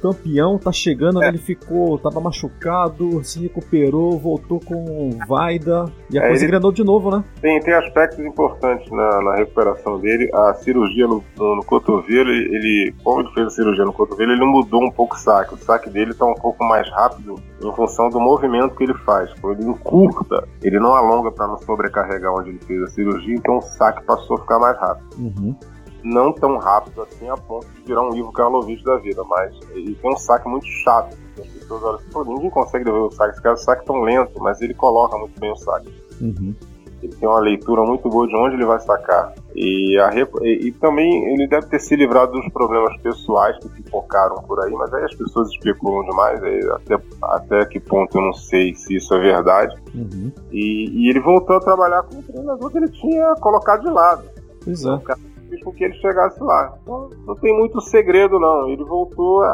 [0.00, 1.28] campeão, tá chegando, é.
[1.28, 6.50] ele ficou, tava machucado, se recuperou, voltou com Vaida e a é, coisa ele...
[6.50, 7.24] engrenou de novo, né?
[7.40, 10.30] Tem, tem aspectos importantes na, na recuperação dele.
[10.32, 14.44] A cirurgia no, no, no, cotovelo, ele, como ele fez a cirurgia no cotovelo, ele
[14.44, 15.54] mudou um pouco o saque.
[15.54, 19.32] O saque dele tá um pouco mais rápido em função do movimento que ele faz.
[19.40, 23.58] Quando ele encurta, ele não alonga para não sobrecarregar onde ele fez a cirurgia, então
[23.58, 25.08] o saque passou a ficar mais rápido.
[25.18, 25.56] Uhum
[26.02, 29.94] não tão rápido assim a ponto de virar um livro Karlovich da vida, mas ele
[29.94, 31.16] tem um saque muito chato.
[31.38, 34.60] As pessoas olham assim, ninguém consegue ver o saque, esse cara saque tão lento, mas
[34.60, 35.92] ele coloca muito bem o saque.
[36.20, 36.54] Uhum.
[37.02, 39.32] Ele tem uma leitura muito boa de onde ele vai sacar.
[39.54, 40.10] E, a,
[40.42, 44.72] e, e, também ele deve ter se livrado dos problemas pessoais que pipocaram por aí,
[44.72, 46.40] mas aí as pessoas especulam demais,
[46.70, 49.76] até, até que ponto eu não sei se isso é verdade.
[49.94, 50.32] Uhum.
[50.50, 54.24] E, e, ele voltou a trabalhar com o treinador que ele tinha colocado de lado.
[54.66, 56.74] É fez com que ele chegasse lá.
[56.82, 58.68] Então, não tem muito segredo, não.
[58.68, 59.48] Ele voltou a,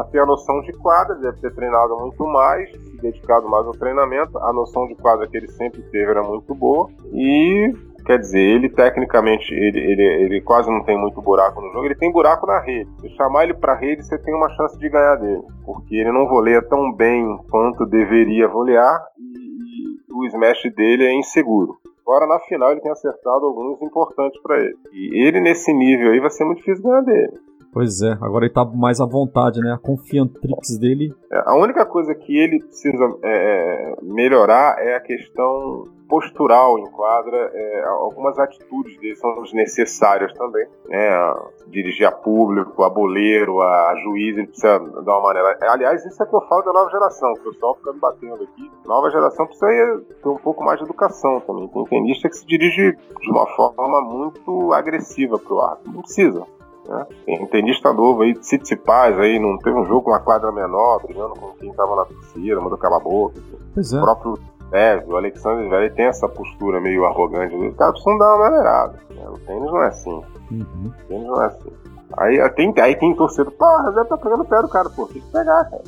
[0.00, 3.72] a, ter a noção de quadra, deve ter treinado muito mais, se dedicado mais ao
[3.72, 4.38] treinamento.
[4.38, 6.88] A noção de quadra que ele sempre teve era muito boa.
[7.12, 11.84] E Quer dizer, ele tecnicamente, ele, ele, ele quase não tem muito buraco no jogo,
[11.84, 12.90] ele tem buraco na rede.
[13.00, 15.42] Se chamar ele pra rede, você tem uma chance de ganhar dele.
[15.64, 21.76] Porque ele não voleia tão bem quanto deveria volear e o smash dele é inseguro.
[22.06, 24.76] Agora na final ele tem acertado alguns importantes para ele.
[24.92, 27.38] E ele nesse nível aí vai ser muito difícil ganhar dele.
[27.72, 29.72] Pois é, agora ele tá mais à vontade, né?
[29.72, 31.14] A confiantrix dele.
[31.32, 36.90] É, a única coisa que ele precisa é, é, melhorar é a questão postural em
[36.90, 37.50] quadra.
[37.54, 40.66] É, algumas atitudes dele são desnecessárias também.
[40.88, 41.34] Né?
[41.68, 45.56] Dirigir a público, a boleiro, a juiz, ele precisa dar uma maneira.
[45.62, 48.70] Aliás, isso é que eu falo da nova geração, o pessoal fica me batendo aqui.
[48.84, 51.68] Nova geração precisa ter um pouco mais de educação também.
[51.68, 55.92] Tem tenista que se dirige de uma forma muito agressiva pro árbitro.
[55.92, 56.44] Não precisa.
[56.88, 57.06] Né?
[57.24, 61.34] Tem tenista novo aí, Tsitsipas aí, não teve um jogo com uma quadra menor, brigando
[61.34, 63.40] com quem tava na torcida, mandou calar a boca.
[63.74, 63.98] Pois é.
[63.98, 64.38] O próprio
[64.70, 67.54] Zverev, o Alexandre Zverev tem essa postura meio arrogante.
[67.54, 68.94] Os caras precisam dar uma maneirada.
[69.10, 69.28] Né?
[69.28, 70.22] O tênis não é assim.
[70.50, 70.86] Uhum.
[70.86, 71.70] O tênis não é assim.
[72.16, 75.22] Aí tem, aí tem torcedor, porra, Zé tá pegando o pé do cara, pô, tem
[75.22, 75.82] que pegar, cara.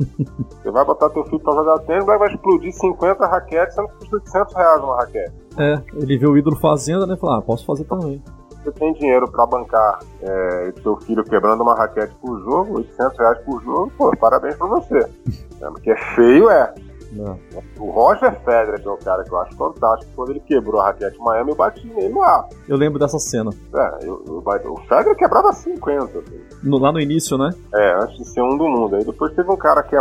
[0.62, 3.98] Você vai botar teu filho pra jogar tênis, vai, vai explodir 50 raquetes, sendo que
[3.98, 5.32] custa 800 reais uma raquete.
[5.58, 7.16] É, ele vê o ídolo fazendo, né?
[7.16, 8.22] Fala, ah, posso fazer também.
[8.64, 13.38] Você tem dinheiro pra bancar é, seu filho quebrando uma raquete por jogo, 800 reais
[13.40, 15.06] por jogo, pô, parabéns pra você.
[15.58, 16.74] É, porque é feio, é.
[17.16, 17.38] Não.
[17.78, 20.86] O Roger Federer, que é o cara que eu acho fantástico, quando ele quebrou a
[20.86, 22.48] raquete Miami, eu bati nele no ar.
[22.68, 23.50] Eu lembro dessa cena.
[23.74, 26.18] É, eu, eu, o Federer quebrava 50.
[26.18, 26.40] Assim.
[26.62, 27.50] No, lá no início, né?
[27.74, 28.96] É, antes de ser um do mundo.
[28.96, 30.00] Aí depois teve um cara que é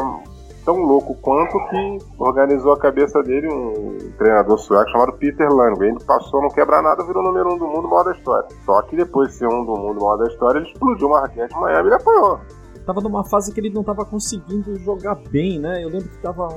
[0.66, 5.91] tão louco quanto que organizou a cabeça dele um treinador sueco chamado Peter Landgren.
[5.91, 8.49] Ele passou a não quebrar nada, virou número um do mundo, maior da história.
[8.66, 11.53] Só que depois de ser um do mundo, maior da história, ele explodiu uma raquete
[11.55, 12.39] Miami e ele apanhou
[12.86, 15.83] tava numa fase que ele não tava conseguindo jogar bem, né?
[15.83, 16.47] Eu lembro que tava.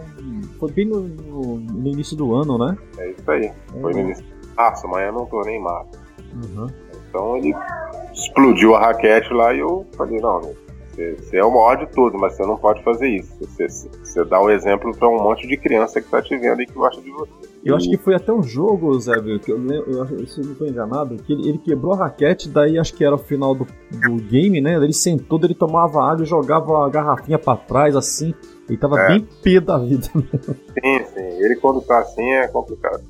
[0.59, 2.77] Foi bem no, no, no início do ano, né?
[2.99, 3.53] É isso aí.
[3.81, 4.25] Foi no início.
[4.57, 5.99] Março, amanhã não tô nem em março.
[6.35, 6.67] Uhum.
[7.09, 7.55] Então ele
[8.13, 10.41] explodiu a raquete lá e eu falei, não,
[10.99, 13.33] você, você é o maior de todos, mas você não pode fazer isso.
[13.41, 16.61] Você, você dá o um exemplo para um monte de criança que tá te vendo
[16.61, 17.48] e que gosta de você.
[17.65, 20.67] Eu acho que foi até um jogo, Zé, que eu, eu, eu, se não estou
[20.67, 24.17] enganado, que ele, ele, quebrou a raquete, daí acho que era o final do, do
[24.23, 24.75] game, né?
[24.77, 28.33] Ele sentou, ele tomava água e jogava a garrafinha para trás, assim.
[28.69, 29.09] Ele tava é.
[29.09, 30.05] bem pé da vida.
[30.05, 31.21] Sim, sim.
[31.21, 33.03] Ele quando tá assim é complicado.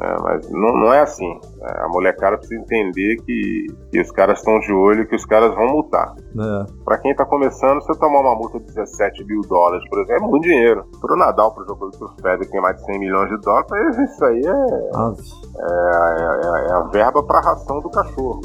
[0.00, 1.40] É, mas não, não é assim.
[1.60, 5.24] É, a molecada precisa entender que, que os caras estão de olho e que os
[5.24, 6.14] caras vão multar.
[6.16, 6.72] É.
[6.84, 10.28] Pra quem tá começando, você tomar uma multa de 17 mil dólares, por exemplo, é
[10.28, 10.86] muito dinheiro.
[11.00, 14.24] Pro Nadal, pro jogo do Federer, que tem mais de 100 milhões de dólares, isso
[14.24, 15.06] aí é, é,
[15.58, 18.40] é, é, a verba pra ração do cachorro.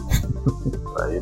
[1.01, 1.21] aí,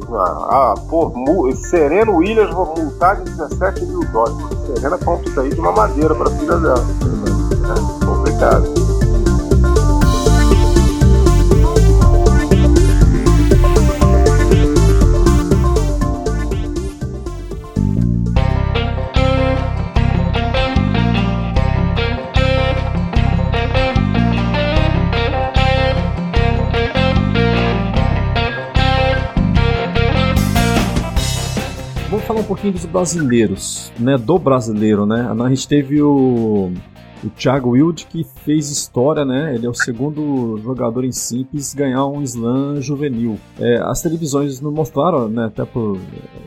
[0.50, 1.12] ah, pô,
[1.56, 4.61] Sereno Williams vou multar de 17 mil dólares.
[4.66, 6.86] Serena compra isso aí de uma madeira pra filha dela.
[8.02, 8.81] É complicado.
[32.62, 34.18] Pouquinho dos brasileiros, né?
[34.18, 35.28] Do brasileiro, né?
[35.28, 36.72] A gente teve o
[37.24, 39.54] o Thiago Wild que fez história, né?
[39.56, 43.38] Ele é o segundo jogador em simples ganhar um slam juvenil.
[43.60, 45.46] É, as televisões não mostraram, né?
[45.46, 45.98] Até por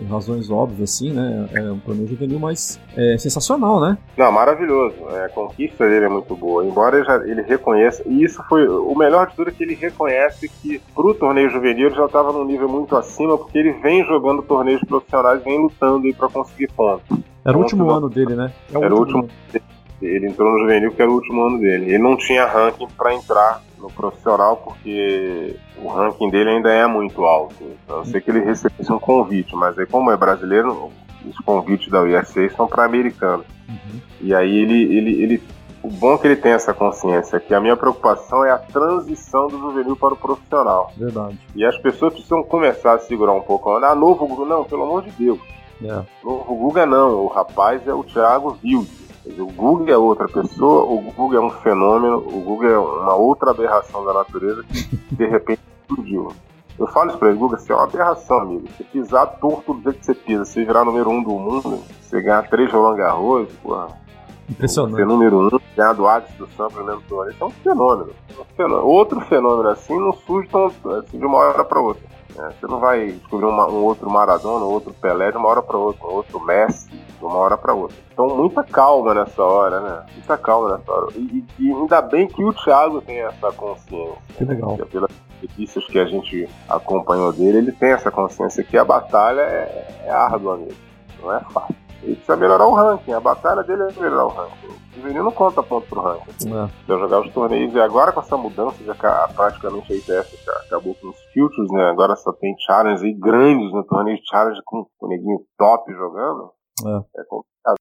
[0.09, 1.49] razões óbvias, assim, né?
[1.53, 3.99] É um torneio juvenil, mas é sensacional, né?
[4.17, 4.95] Não, maravilhoso.
[5.11, 6.65] É, a conquista dele é muito boa.
[6.65, 9.75] Embora ele, já, ele reconheça, e isso foi o melhor de tudo é que ele
[9.75, 14.05] reconhece que pro torneio juvenil ele já estava num nível muito acima, porque ele vem
[14.05, 17.19] jogando torneios profissionais, vem lutando aí para conseguir pontos.
[17.45, 18.53] Era o último ano dele, né?
[18.73, 19.35] É o Era último o último.
[19.53, 19.74] Ano.
[20.03, 21.87] Ele entrou no juvenil que era o último ano dele.
[21.87, 27.25] Ele não tinha ranking para entrar no profissional porque o ranking dele ainda é muito
[27.25, 27.55] alto.
[27.61, 30.91] Então, eu sei que ele recebeu um convite, mas aí como é brasileiro,
[31.25, 33.47] os convites da USA são para americanos.
[33.69, 34.01] Uhum.
[34.21, 35.43] E aí ele, ele, ele,
[35.83, 39.49] o bom é que ele tem essa consciência que a minha preocupação é a transição
[39.49, 40.93] do juvenil para o profissional.
[40.97, 41.39] Verdade.
[41.55, 43.71] E as pessoas precisam começar a segurar um pouco.
[43.77, 45.39] Ah, novo Guga, não, pelo amor de Deus.
[45.83, 46.03] É.
[46.23, 49.04] Novo Guga não, o rapaz é o Thiago Wilde.
[49.27, 53.51] O Google é outra pessoa, o Google é um fenômeno, o Google é uma outra
[53.51, 56.33] aberração da natureza que de repente explodiu.
[56.79, 58.69] Eu falo isso pra ele, Guga, você é uma aberração, amigo.
[58.69, 62.21] Você pisar torto do jeito que você pisa, você virar número um do mundo, você
[62.21, 63.89] ganhar três Roland Garros, porra.
[64.51, 64.97] Impressionante.
[64.97, 68.11] Ser número um, ganhar do Alex do Sam primeiro torneio, isso é um fenômeno.
[68.39, 68.87] um fenômeno.
[68.87, 72.03] Outro fenômeno assim não surge tão, assim, de uma hora para outra.
[72.37, 75.63] É, você não vai descobrir uma, um outro Maradona, um outro Pelé de uma hora
[75.63, 77.97] para outra, um outro Messi de uma hora para outra.
[78.13, 80.03] Então, muita calma nessa hora, né?
[80.15, 81.13] Muita calma nessa hora.
[81.15, 84.19] E, e ainda bem que o Thiago tem essa consciência.
[84.37, 84.77] Que legal.
[84.77, 84.85] Né?
[84.91, 85.11] Pelas
[85.41, 90.11] notícias que a gente acompanhou dele, ele tem essa consciência que a batalha é, é
[90.11, 90.79] árdua mesmo.
[91.23, 91.84] Não é fácil.
[92.05, 93.13] Ele precisa melhorar o ranking.
[93.13, 94.69] A batalha dele é melhorar o ranking.
[94.69, 96.31] O juvenil não conta ponto pro ranking.
[96.31, 96.67] É.
[96.67, 97.75] Precisa jogar os torneios.
[97.75, 98.95] E agora com essa mudança, já
[99.35, 100.37] praticamente a ITF
[100.67, 101.91] acabou com os filtros, né?
[101.91, 106.51] Agora só tem challenges aí grandes no torneio de challenge com o neguinho top jogando.
[106.85, 107.77] É, é complicado.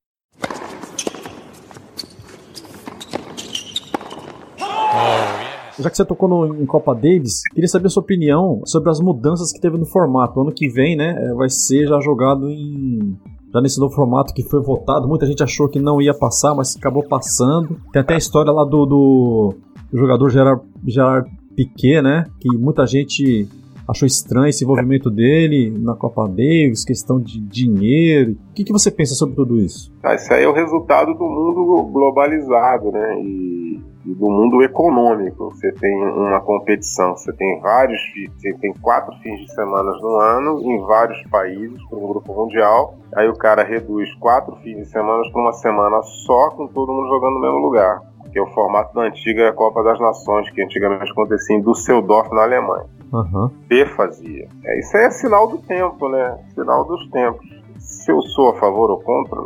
[5.79, 8.99] Já que você tocou no, em Copa Davis, queria saber a sua opinião sobre as
[8.99, 10.39] mudanças que teve no formato.
[10.39, 13.17] Ano que vem, né, é, vai ser já jogado em
[13.53, 15.07] já nesse novo formato que foi votado.
[15.07, 17.79] Muita gente achou que não ia passar, mas acabou passando.
[17.91, 19.53] Tem até a história lá do, do,
[19.91, 22.25] do jogador Gerard, Gerard Piquet, né?
[22.39, 23.47] Que muita gente
[23.87, 28.37] achou estranho esse envolvimento dele na Copa Davis, questão de dinheiro.
[28.49, 29.91] O que, que você pensa sobre tudo isso?
[30.01, 33.21] Ah, isso aí é o resultado do mundo globalizado, né?
[33.21, 33.62] E
[34.05, 35.51] e do mundo econômico.
[35.51, 37.99] Você tem uma competição, você tem vários,
[38.37, 42.95] você tem quatro fins de semana no ano em vários países para um grupo mundial.
[43.15, 47.07] Aí o cara reduz quatro fins de semana para uma semana só, com todo mundo
[47.07, 48.01] jogando no mesmo lugar.
[48.31, 52.41] Que é o formato da antiga Copa das Nações, que antigamente acontecia em Düsseldorf, na
[52.43, 52.85] Alemanha.
[53.13, 53.47] Uhum.
[53.67, 54.47] B fazia.
[54.65, 56.39] É, isso aí é sinal do tempo, né?
[56.55, 57.47] Sinal dos tempos.
[57.77, 59.39] Se eu sou a favor ou contra,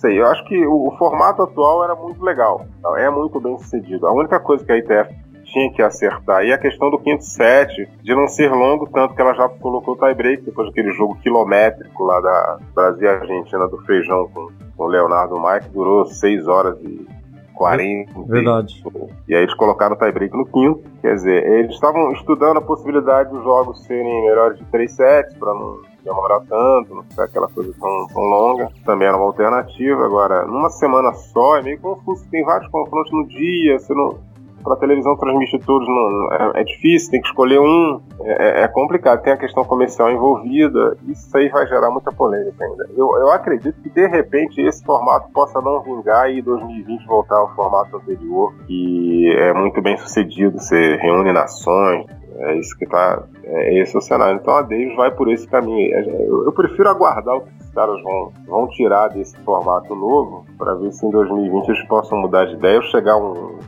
[0.00, 0.20] sei.
[0.20, 2.66] Eu acho que o, o, formato atual era muito legal.
[2.96, 4.06] É muito bem sucedido.
[4.06, 7.88] A única coisa que a ITF tinha que acertar e a questão do quinto set,
[8.02, 12.04] de não ser longo, tanto que ela já colocou o tie-break depois daquele jogo quilométrico
[12.04, 16.46] lá da Brasil e Argentina do Feijão com, com o Leonardo Maia, que durou 6
[16.46, 17.06] horas e
[17.54, 18.12] 40.
[18.26, 18.82] Verdade.
[19.26, 20.82] E aí eles colocaram o tie-break no quinto.
[21.00, 25.52] Quer dizer, eles estavam estudando a possibilidade dos jogos serem melhores de 3 sets, para
[25.54, 28.68] não demorar tanto, não ficar aquela coisa tão, tão longa.
[28.84, 30.04] Também era uma alternativa.
[30.04, 32.26] Agora, numa semana só é meio confuso.
[32.30, 34.26] Tem vários confrontos no dia, você não.
[34.62, 38.02] Pra televisão transmitir todos não, é, é difícil, tem que escolher um.
[38.20, 40.96] É, é, é, complicado, tem a questão comercial envolvida.
[41.06, 42.86] Isso aí vai gerar muita polêmica ainda.
[42.96, 47.54] Eu, eu acredito que de repente esse formato possa não vingar e 2020 voltar ao
[47.54, 50.58] formato anterior, que é muito bem sucedido.
[50.58, 52.04] Você reúne nações,
[52.38, 53.22] é isso que tá.
[53.44, 54.38] É esse o cenário.
[54.40, 55.92] Então a Davis vai por esse caminho.
[55.94, 60.46] É, eu, eu prefiro aguardar o que os caras vão, vão tirar desse formato novo
[60.56, 63.58] para ver se em 2020 eles possam mudar de ideia ou chegar a um,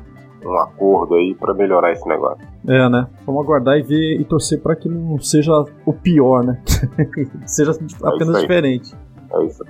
[0.44, 2.46] um acordo aí para melhorar esse negócio.
[2.68, 3.08] É, né?
[3.26, 5.52] Vamos aguardar e ver e torcer para que não seja
[5.84, 6.60] o pior, né?
[7.46, 7.72] seja
[8.04, 8.94] apenas é diferente.
[9.32, 9.64] É isso.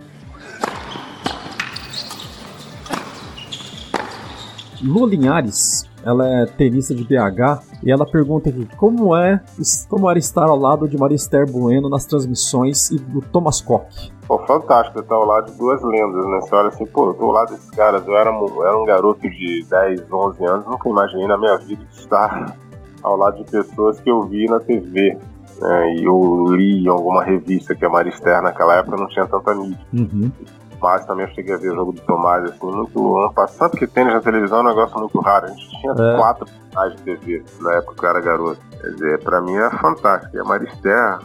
[4.82, 9.40] Lu Linhares ela é tenista de BH e ela pergunta aqui como é
[9.88, 14.12] como era estar ao lado de Maria Esther Bueno nas transmissões e do Thomas Koch.
[14.26, 16.40] Pô, fantástico estar ao lado de duas lendas, né?
[16.40, 18.84] Você olha assim, pô, eu tô ao lado desses caras, eu era, eu era um
[18.84, 22.56] garoto de 10, 11 anos, nunca imaginei na minha vida estar
[23.02, 25.18] ao lado de pessoas que eu vi na TV.
[25.60, 25.94] Né?
[25.96, 29.54] E eu li em alguma revista que a Maria Esther naquela época não tinha tanta
[29.54, 29.84] mídia.
[29.92, 30.30] Uhum.
[30.80, 33.86] Tomás, também eu cheguei a ver o jogo do Tomás, assim, muito ano passado, porque
[33.86, 35.46] tênis na televisão é um negócio muito raro.
[35.46, 36.16] A gente tinha é.
[36.16, 38.60] quatro canais de TV na época que eu era garoto.
[38.80, 40.34] Quer dizer, pra mim é fantástico.
[40.34, 41.18] E a Marister,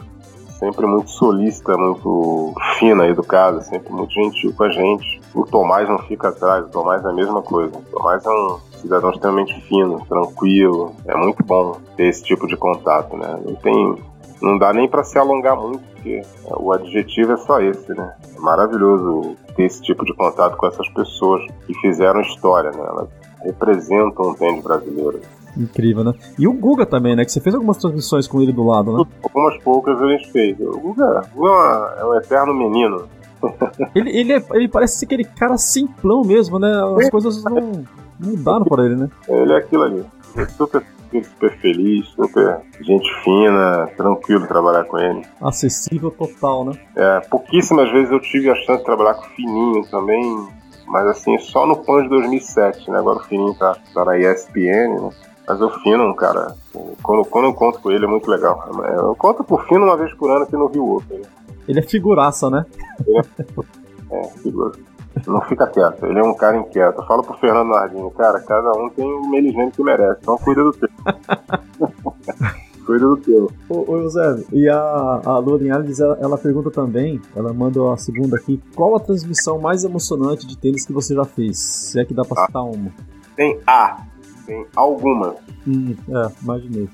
[0.58, 5.20] sempre muito solista, muito fina, educada, sempre muito gentil com a gente.
[5.34, 7.76] O Tomás não fica atrás, o Tomás é a mesma coisa.
[7.76, 10.94] O Tomás é um cidadão extremamente fino, tranquilo.
[11.06, 13.40] É muito bom ter esse tipo de contato, né?
[13.44, 13.96] Não tem
[14.40, 16.20] não dá nem para se alongar muito, porque
[16.58, 18.14] o adjetivo é só esse, né?
[18.36, 22.84] É maravilhoso ter esse tipo de contato com essas pessoas que fizeram história, né?
[22.86, 23.08] Elas
[23.42, 25.20] representam o tênis brasileiro.
[25.56, 26.12] Incrível, né?
[26.38, 27.24] E o Guga também, né?
[27.24, 29.04] Que você fez algumas transmissões com ele do lado, né?
[29.22, 30.60] Algumas poucas a gente fez.
[30.60, 33.04] O Guga, o Guga é um eterno menino.
[33.94, 36.70] ele, ele, é, ele parece ser aquele cara simplão mesmo, né?
[36.98, 37.84] As coisas não
[38.20, 39.08] mudaram para ele, né?
[39.28, 40.04] Ele é aquilo ali.
[40.36, 40.82] É super
[41.24, 45.22] super feliz, super gente fina, tranquilo trabalhar com ele.
[45.40, 46.72] Acessível total, né?
[46.96, 50.48] É, pouquíssimas vezes eu tive a chance de trabalhar com o Fininho também,
[50.86, 52.98] mas assim, só no PAN de 2007, né?
[52.98, 55.10] Agora o Fininho tá, tá na ESPN, né?
[55.48, 56.56] Mas o Fino, cara,
[57.02, 58.68] quando, quando eu conto com ele é muito legal.
[58.96, 61.18] Eu conto por Fino uma vez por ano aqui no Rio Open.
[61.18, 61.26] Né?
[61.68, 62.66] Ele é figuraça, né?
[63.08, 64.95] É, é figuraça.
[65.26, 67.02] Não fica quieto, ele é um cara inquieto.
[67.06, 70.72] Fala pro Fernando Nardini, cara, cada um tem o meligênio que merece, então cuida do
[70.72, 70.88] teu.
[72.84, 73.50] cuida do teu.
[73.68, 74.76] Ô, ô José, e a,
[75.24, 79.84] a Linhares, ela, ela pergunta também, ela manda a segunda aqui, qual a transmissão mais
[79.84, 81.58] emocionante de tênis que você já fez?
[81.58, 82.90] Se é que dá pra ah, citar uma.
[83.34, 84.02] Tem A,
[84.44, 85.34] tem algumas.
[85.66, 86.88] Hum, é, imaginei.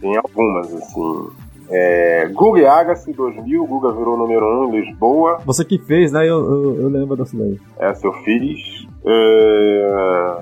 [0.00, 1.45] Tem algumas, assim.
[1.70, 5.40] É, Guga Agassi 2000, Guga virou número 1 um em Lisboa.
[5.44, 6.22] Você que fez, né?
[6.22, 7.58] Eu, eu, eu lembro dessa daí.
[7.78, 8.86] Essa eu fiz.
[9.04, 10.38] É,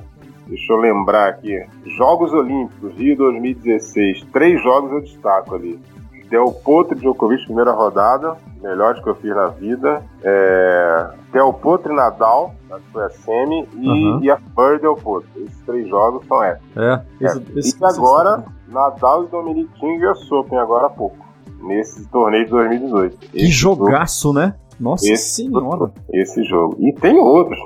[0.46, 1.64] deixa eu lembrar aqui.
[1.96, 4.24] Jogos Olímpicos, Rio 2016.
[4.32, 5.78] Três jogos eu destaco ali.
[6.28, 10.02] Del Potro e Djokovic, primeira rodada, melhor que eu fiz na vida.
[10.22, 14.20] É, Del Potro e Nadal, que foi a semi, e, uhum.
[14.22, 15.28] e a Fur Del Potro.
[15.36, 16.60] Esses três jogos são essa.
[16.76, 17.58] É, esse, é.
[17.58, 21.16] Esse, e agora, Nadal e Dominic Thiem e Open agora há pouco.
[21.62, 23.18] Nesse torneio de 2018.
[23.18, 24.54] Que esse jogaço, jogo, né?
[24.78, 25.92] Nossa esse, senhora.
[26.12, 26.76] Esse jogo.
[26.80, 27.58] E tem outros.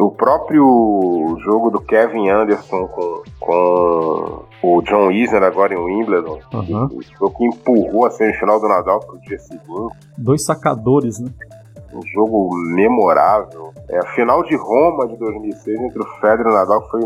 [0.00, 6.88] O próprio jogo do Kevin Anderson com, com o John Isner agora em Wimbledon, uhum.
[7.20, 9.64] o que empurrou a semifinal do Nadal para o dia seguinte.
[10.16, 11.30] Dois sacadores, né?
[11.92, 13.74] Um jogo memorável.
[13.90, 17.04] É, a final de Roma de 2006 entre o Federer e o Nadal foi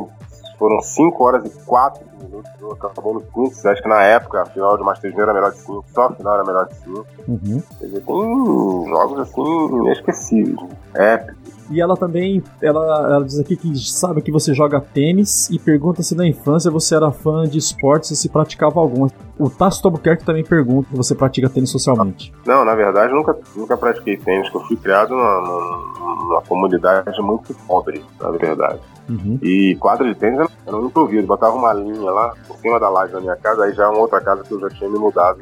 [0.58, 2.50] foram 5 horas e 4 minutos,
[2.82, 5.84] acabou no 5, acho que na época a final de Masters era melhor de 5,
[5.94, 7.06] só a final era melhor de 5.
[7.28, 7.62] Uhum.
[7.78, 10.58] Quer dizer, tem jogos assim inesquecíveis,
[10.94, 11.58] épicos.
[11.70, 16.02] E ela também, ela, ela diz aqui que sabe que você joga tênis e pergunta
[16.02, 19.06] se na infância você era fã de esportes e se praticava algum.
[19.38, 22.32] O Tasso Albuquerque também pergunta se você pratica tênis socialmente.
[22.46, 27.54] Não, na verdade nunca, nunca pratiquei tênis, eu fui criado numa, numa, numa comunidade muito
[27.66, 28.80] pobre, na verdade.
[29.08, 29.38] Uhum.
[29.42, 33.12] E quadra de tênis era um improviso, botava uma linha lá por cima da laje
[33.12, 35.40] da minha casa, aí já é uma outra casa que eu já tinha me mudado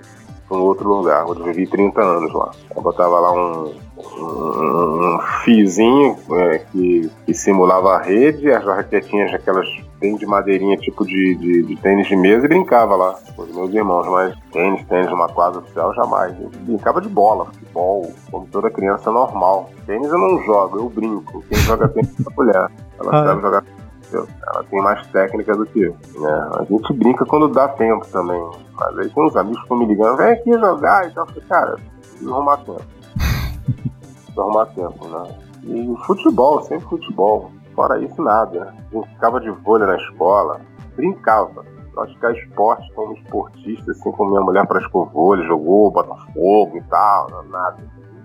[0.51, 2.51] um outro lugar, onde eu vivi 30 anos lá.
[2.75, 9.35] Eu botava lá um, um, um fiozinho é, que, que, simulava a rede, as raquetinhas
[9.35, 9.67] aquelas
[9.99, 13.55] bem de madeirinha, tipo de, de, de, tênis de mesa, e brincava lá com os
[13.55, 16.35] meus irmãos, mas tênis, tênis numa quadra oficial, jamais.
[16.41, 19.71] Eu brincava de bola, futebol, como toda criança normal.
[19.87, 21.43] Tênis eu não jogo, eu brinco.
[21.49, 22.71] Quem joga tênis é a mulher.
[22.99, 23.76] Ela ah, sabe é?
[24.15, 25.97] Ela tem mais técnica do que eu.
[26.21, 26.51] Né?
[26.59, 28.41] A gente brinca quando dá tempo também.
[28.75, 31.27] Mas aí tem uns amigos que estão me ligando, vem aqui jogar e tal.
[31.49, 32.83] Cara, preciso arrumar tempo.
[34.01, 35.39] preciso arrumar tempo, né?
[35.65, 37.51] E futebol, sempre futebol.
[37.75, 38.75] Fora isso, nada.
[38.93, 40.61] A gente ficava de vôlei na escola,
[40.95, 41.65] brincava.
[41.93, 47.79] Praticar esporte como esportista, assim como minha mulher praticou vôlei, jogou Botafogo e tal, nada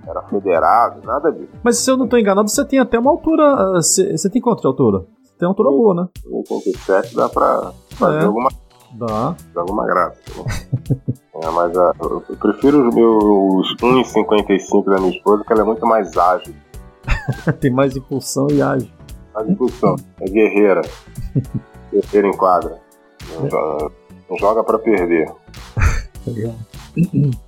[0.08, 1.50] era federado, nada disso.
[1.64, 3.74] Mas se eu não estou enganado, você tem até uma altura.
[3.74, 5.06] Você, você tem quanto de altura?
[5.42, 6.08] Tem altura boa, né?
[6.24, 8.26] 87 dá pra fazer é.
[8.26, 8.50] alguma
[8.94, 9.36] Dá.
[9.56, 10.20] Alguma graça.
[11.34, 15.86] é, mas a, eu prefiro os meus 1,55 da minha esposa, que ela é muito
[15.86, 16.54] mais ágil.
[17.60, 18.92] Tem mais impulsão e ágil.
[19.34, 19.96] Mais impulsão.
[20.20, 20.82] É guerreira.
[21.92, 22.80] guerreira em quadra.
[23.34, 23.92] Não, joga,
[24.30, 25.32] não joga pra perder.
[26.28, 26.54] Legal.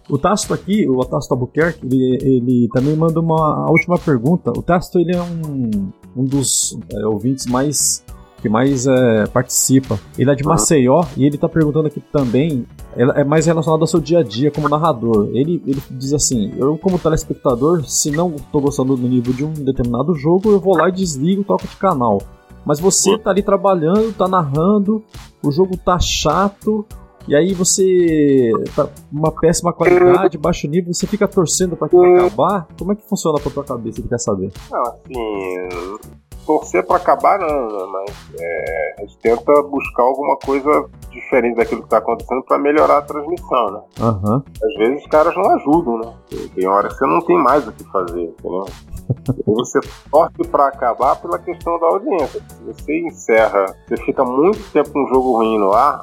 [0.09, 4.51] O Tasto aqui, o Tasto Albuquerque, ele, ele também manda uma última pergunta.
[4.51, 8.03] O Tasto ele é um, um dos é, ouvintes mais
[8.43, 9.97] que mais é, participa.
[10.19, 12.65] Ele é de Maceió e ele tá perguntando aqui também.
[12.95, 15.29] É mais relacionado ao seu dia a dia como narrador.
[15.33, 19.53] Ele, ele diz assim: Eu, como telespectador, se não tô gostando do nível de um
[19.53, 22.21] determinado jogo, eu vou lá e desligo, toco de canal.
[22.65, 25.03] Mas você tá ali trabalhando, tá narrando,
[25.41, 26.85] o jogo tá chato,
[27.27, 32.67] e aí você tá uma péssima qualidade, baixo nível, você fica torcendo para que acabar?
[32.77, 33.99] Como é que funciona pra tua cabeça?
[34.01, 34.51] Ele quer saber.
[34.71, 35.97] Não, assim,
[36.45, 37.85] torcer para acabar não, né?
[37.91, 42.97] mas é, a gente tenta buscar alguma coisa diferente daquilo que está acontecendo para melhorar
[42.99, 43.81] a transmissão, né?
[43.99, 44.43] Uhum.
[44.63, 46.13] Às vezes os caras não ajudam, né?
[46.55, 48.65] Tem hora que você não tem mais o que fazer, entendeu?
[49.45, 49.79] você
[50.09, 52.41] torce para acabar pela questão da audiência.
[52.47, 55.99] Se você encerra, você fica muito tempo com um jogo ruim no ar,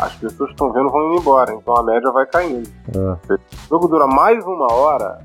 [0.00, 2.68] as pessoas que estão vendo vão indo embora, então a média vai caindo.
[2.88, 3.26] É.
[3.26, 5.18] Se o jogo dura mais uma hora,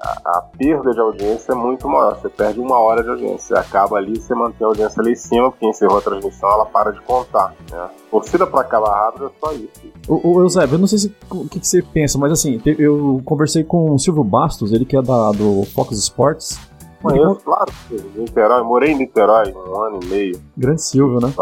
[0.00, 2.16] a, a, perda de audiência é muito maior.
[2.16, 3.38] Você perde uma hora de audiência.
[3.38, 6.66] Você acaba ali, você mantém a audiência ali em cima, porque encerrou a transmissão, ela
[6.66, 7.54] para de contar.
[7.70, 7.88] Né?
[8.10, 9.92] Torcida para acabar rápido é só isso.
[10.08, 13.20] O, o Eusébio, eu não sei se, o que, que, você pensa, mas assim, eu
[13.24, 16.58] conversei com o Silvio Bastos, ele que é da, do Fox Sports.
[17.02, 17.72] Conheço, claro.
[18.16, 20.42] Niterói, morei em Niterói um ano e meio.
[20.56, 21.32] Grande Silvio, né?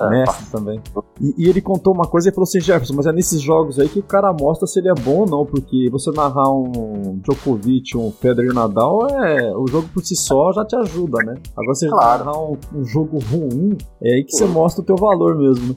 [0.00, 0.80] É, mestre também.
[1.20, 3.88] E, e, ele contou uma coisa e falou assim, Jefferson, mas é nesses jogos aí
[3.88, 7.96] que o cara mostra se ele é bom ou não, porque você narrar um Djokovic,
[7.96, 11.34] um Federer Nadal, é, o jogo por si só já te ajuda, né?
[11.56, 12.24] Agora você claro.
[12.24, 15.68] narrar um, um, jogo ruim, é aí que você mostra o teu valor mesmo.
[15.68, 15.76] Né?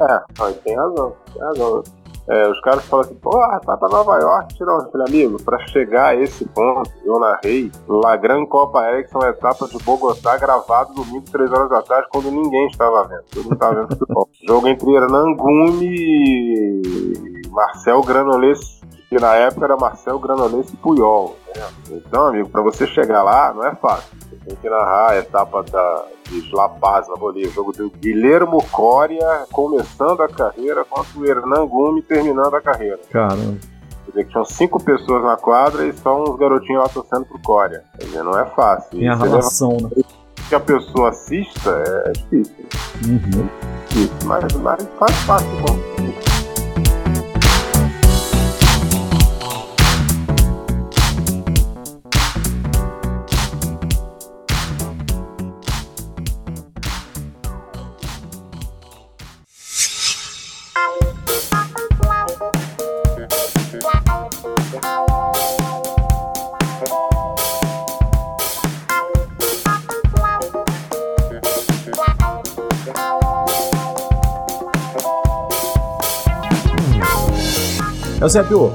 [0.00, 1.82] É, tem razão, tem razão.
[2.30, 3.30] É, os caras falam assim, pô,
[3.66, 5.42] tá pra Nova York, tirar um filho amigo.
[5.42, 10.94] Pra chegar a esse ponto, eu narrei La Gran Copa Ericsson, etapa de Bogotá, gravado
[10.94, 13.24] domingo, 3 horas da tarde, quando ninguém estava vendo.
[13.32, 14.28] Todo mundo estava vendo futebol.
[14.46, 15.34] Jogo entre Hernan
[15.82, 18.80] e Marcel Granoles,
[19.10, 21.36] que na época era Marcel Granoles e Puyol.
[21.54, 21.66] Né?
[21.90, 24.18] Então, amigo, pra você chegar lá, não é fácil
[24.50, 27.50] tem que narrar a etapa da, de La Paz, na Bolívia.
[27.50, 32.98] O jogo do Guilhermo Coria começando a carreira contra o Hernan Gume terminando a carreira.
[33.10, 33.58] Caramba.
[34.04, 37.38] Quer dizer que tinham cinco pessoas na quadra e só uns garotinhos lá torcendo pro
[37.40, 37.84] Coria.
[37.98, 38.98] Quer dizer, não é fácil.
[38.98, 39.90] Tem a relação, né?
[40.48, 41.70] Que a pessoa assista
[42.06, 42.66] é difícil.
[43.06, 43.48] Uhum.
[43.48, 46.09] É difícil, mas, mas faz parte, bom.
[78.20, 78.70] Eusébio,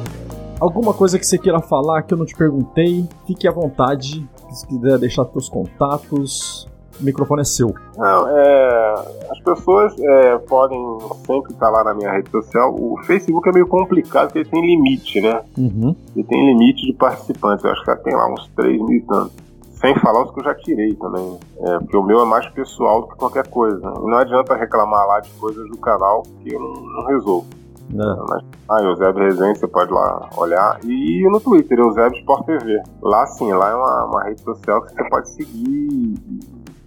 [0.59, 4.27] alguma coisa que você queira falar que eu não te perguntei, fique à vontade.
[4.51, 6.67] Se quiser deixar seus contatos,
[6.99, 7.71] o microfone é seu.
[7.95, 8.93] Não, é,
[9.29, 10.81] as pessoas é, podem
[11.27, 12.73] sempre estar lá na minha rede social.
[12.73, 15.43] O Facebook é meio complicado porque ele tem limite, né?
[15.55, 15.95] Uhum.
[16.15, 17.63] Ele tem limite de participantes.
[17.63, 19.35] Eu acho que já tem lá uns 3 mil e tantos.
[19.79, 21.37] Sem falar os que eu já tirei também.
[21.59, 23.77] É, porque o meu é mais pessoal do que qualquer coisa.
[23.77, 27.45] E não adianta reclamar lá de coisas do canal que eu não, não resolvo.
[27.93, 28.23] É.
[28.29, 30.79] Mas, ah, Eusébio Rezende, você pode lá olhar.
[30.83, 32.81] E no Twitter, Eusébio Sport TV.
[33.01, 36.39] Lá sim, lá é uma, uma rede social que você pode seguir e,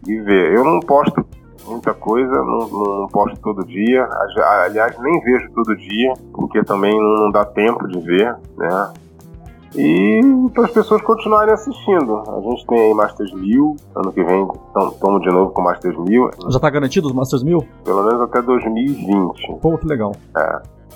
[0.06, 0.54] e ver.
[0.54, 1.24] Eu não posto
[1.68, 4.08] muita coisa, não, não, posto todo dia.
[4.64, 8.92] Aliás, nem vejo todo dia, porque também não, dá tempo de ver, né?
[9.76, 10.20] E
[10.54, 12.22] para as pessoas continuarem assistindo.
[12.26, 14.48] A gente tem aí Masters 1000, ano que vem
[14.92, 17.62] estamos de novo com Masters 1000, Já tá garantido os Masters 1000?
[17.84, 19.58] pelo menos até 2020.
[19.60, 20.12] Pô, que legal.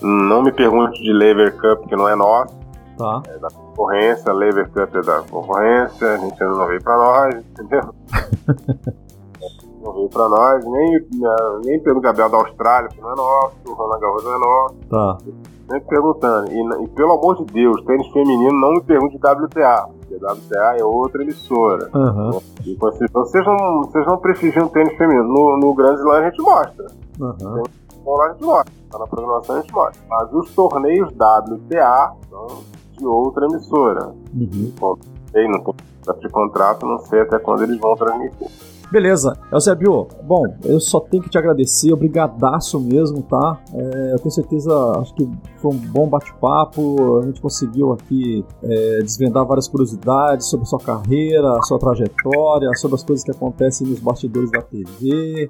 [0.01, 2.61] Não me pergunte de Lever Cup, que não é nosso.
[2.99, 3.23] Tá.
[3.51, 7.95] concorrência, Lever Cup é da concorrência, a gente ainda não veio pra nós, entendeu?
[9.83, 11.07] não veio pra nós, nem,
[11.65, 14.75] nem pelo Gabriel da Austrália, que não é nosso, o Roland Garros não é nosso,
[14.91, 15.19] Tá.
[15.71, 16.53] sempre perguntando.
[16.53, 20.77] E, e pelo amor de Deus, tênis feminino, não me pergunte de WTA, porque WTA
[20.79, 21.91] é outra emissora.
[22.65, 25.25] E vocês, vocês, não, vocês não prestigiam tênis feminino.
[25.27, 26.87] No, no Grand Slam a gente mostra.
[27.15, 27.63] Então
[28.07, 28.73] lá a gente mostra.
[28.91, 30.03] Tá na programação a gente mostra.
[30.09, 32.63] Mas os torneios WTA são
[32.99, 34.15] de outra emissora.
[34.35, 34.73] Uhum.
[35.33, 38.49] sei, não tem de contrato, não sei até quando eles vão transmitir.
[38.93, 43.59] Beleza, Eusébio, bom, eu só tenho que te agradecer, obrigadaço mesmo, tá?
[43.73, 45.27] É, eu tenho certeza, acho que
[45.57, 51.59] foi um bom bate-papo, a gente conseguiu aqui é, desvendar várias curiosidades sobre sua carreira,
[51.63, 55.49] sua trajetória, sobre as coisas que acontecem nos bastidores da TV,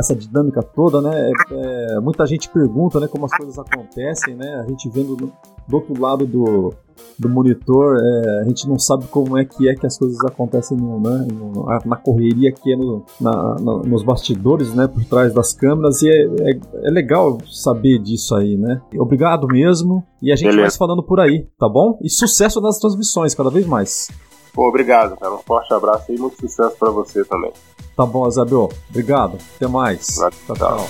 [0.00, 1.30] essa dinâmica toda, né?
[1.50, 4.62] É, é, muita gente pergunta, né, como as coisas acontecem, né?
[4.64, 5.32] A gente vendo do,
[5.68, 6.72] do outro lado do,
[7.18, 10.76] do monitor, é, a gente não sabe como é que é que as coisas acontecem
[10.76, 15.32] no, né, no- na correria que é no- na- na- nos bastidores, né, por trás
[15.32, 18.80] das câmeras, e é, é- é legal saber disso aí, né?
[18.98, 20.62] Obrigado mesmo, e a gente Beleza.
[20.62, 21.98] vai se falando por aí, tá bom?
[22.02, 24.08] E sucesso nas transmissões, cada vez mais.
[24.52, 25.34] Pô, obrigado, cara.
[25.34, 27.52] Um forte abraço e muito sucesso pra você também.
[27.96, 28.68] Tá bom, Isabel?
[28.88, 29.38] Obrigado.
[29.56, 30.16] Até mais.
[30.16, 30.76] Valeu, Tchau, tchau.
[30.78, 30.88] tchau.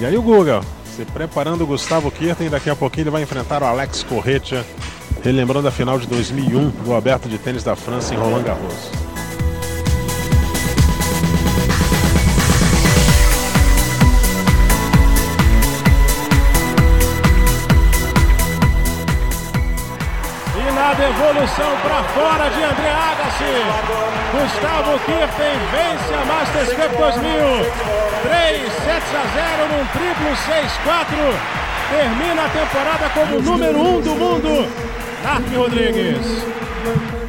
[0.00, 0.60] E aí o Guga,
[0.96, 4.64] se preparando o Gustavo Kirten, daqui a pouquinho ele vai enfrentar o Alex Corretia,
[5.22, 8.90] relembrando a final de 2001 do Aberto de Tênis da França em Roland Garros.
[21.32, 23.54] Devolução para fora de André Agassi,
[24.32, 27.22] Gustavo Kirten vence a Masters Cup 2000.
[28.22, 31.16] 3 sets a 0 num triplo 6-4.
[31.90, 34.68] Termina a temporada como número 1 um do mundo.
[35.24, 37.21] Narc Rodrigues.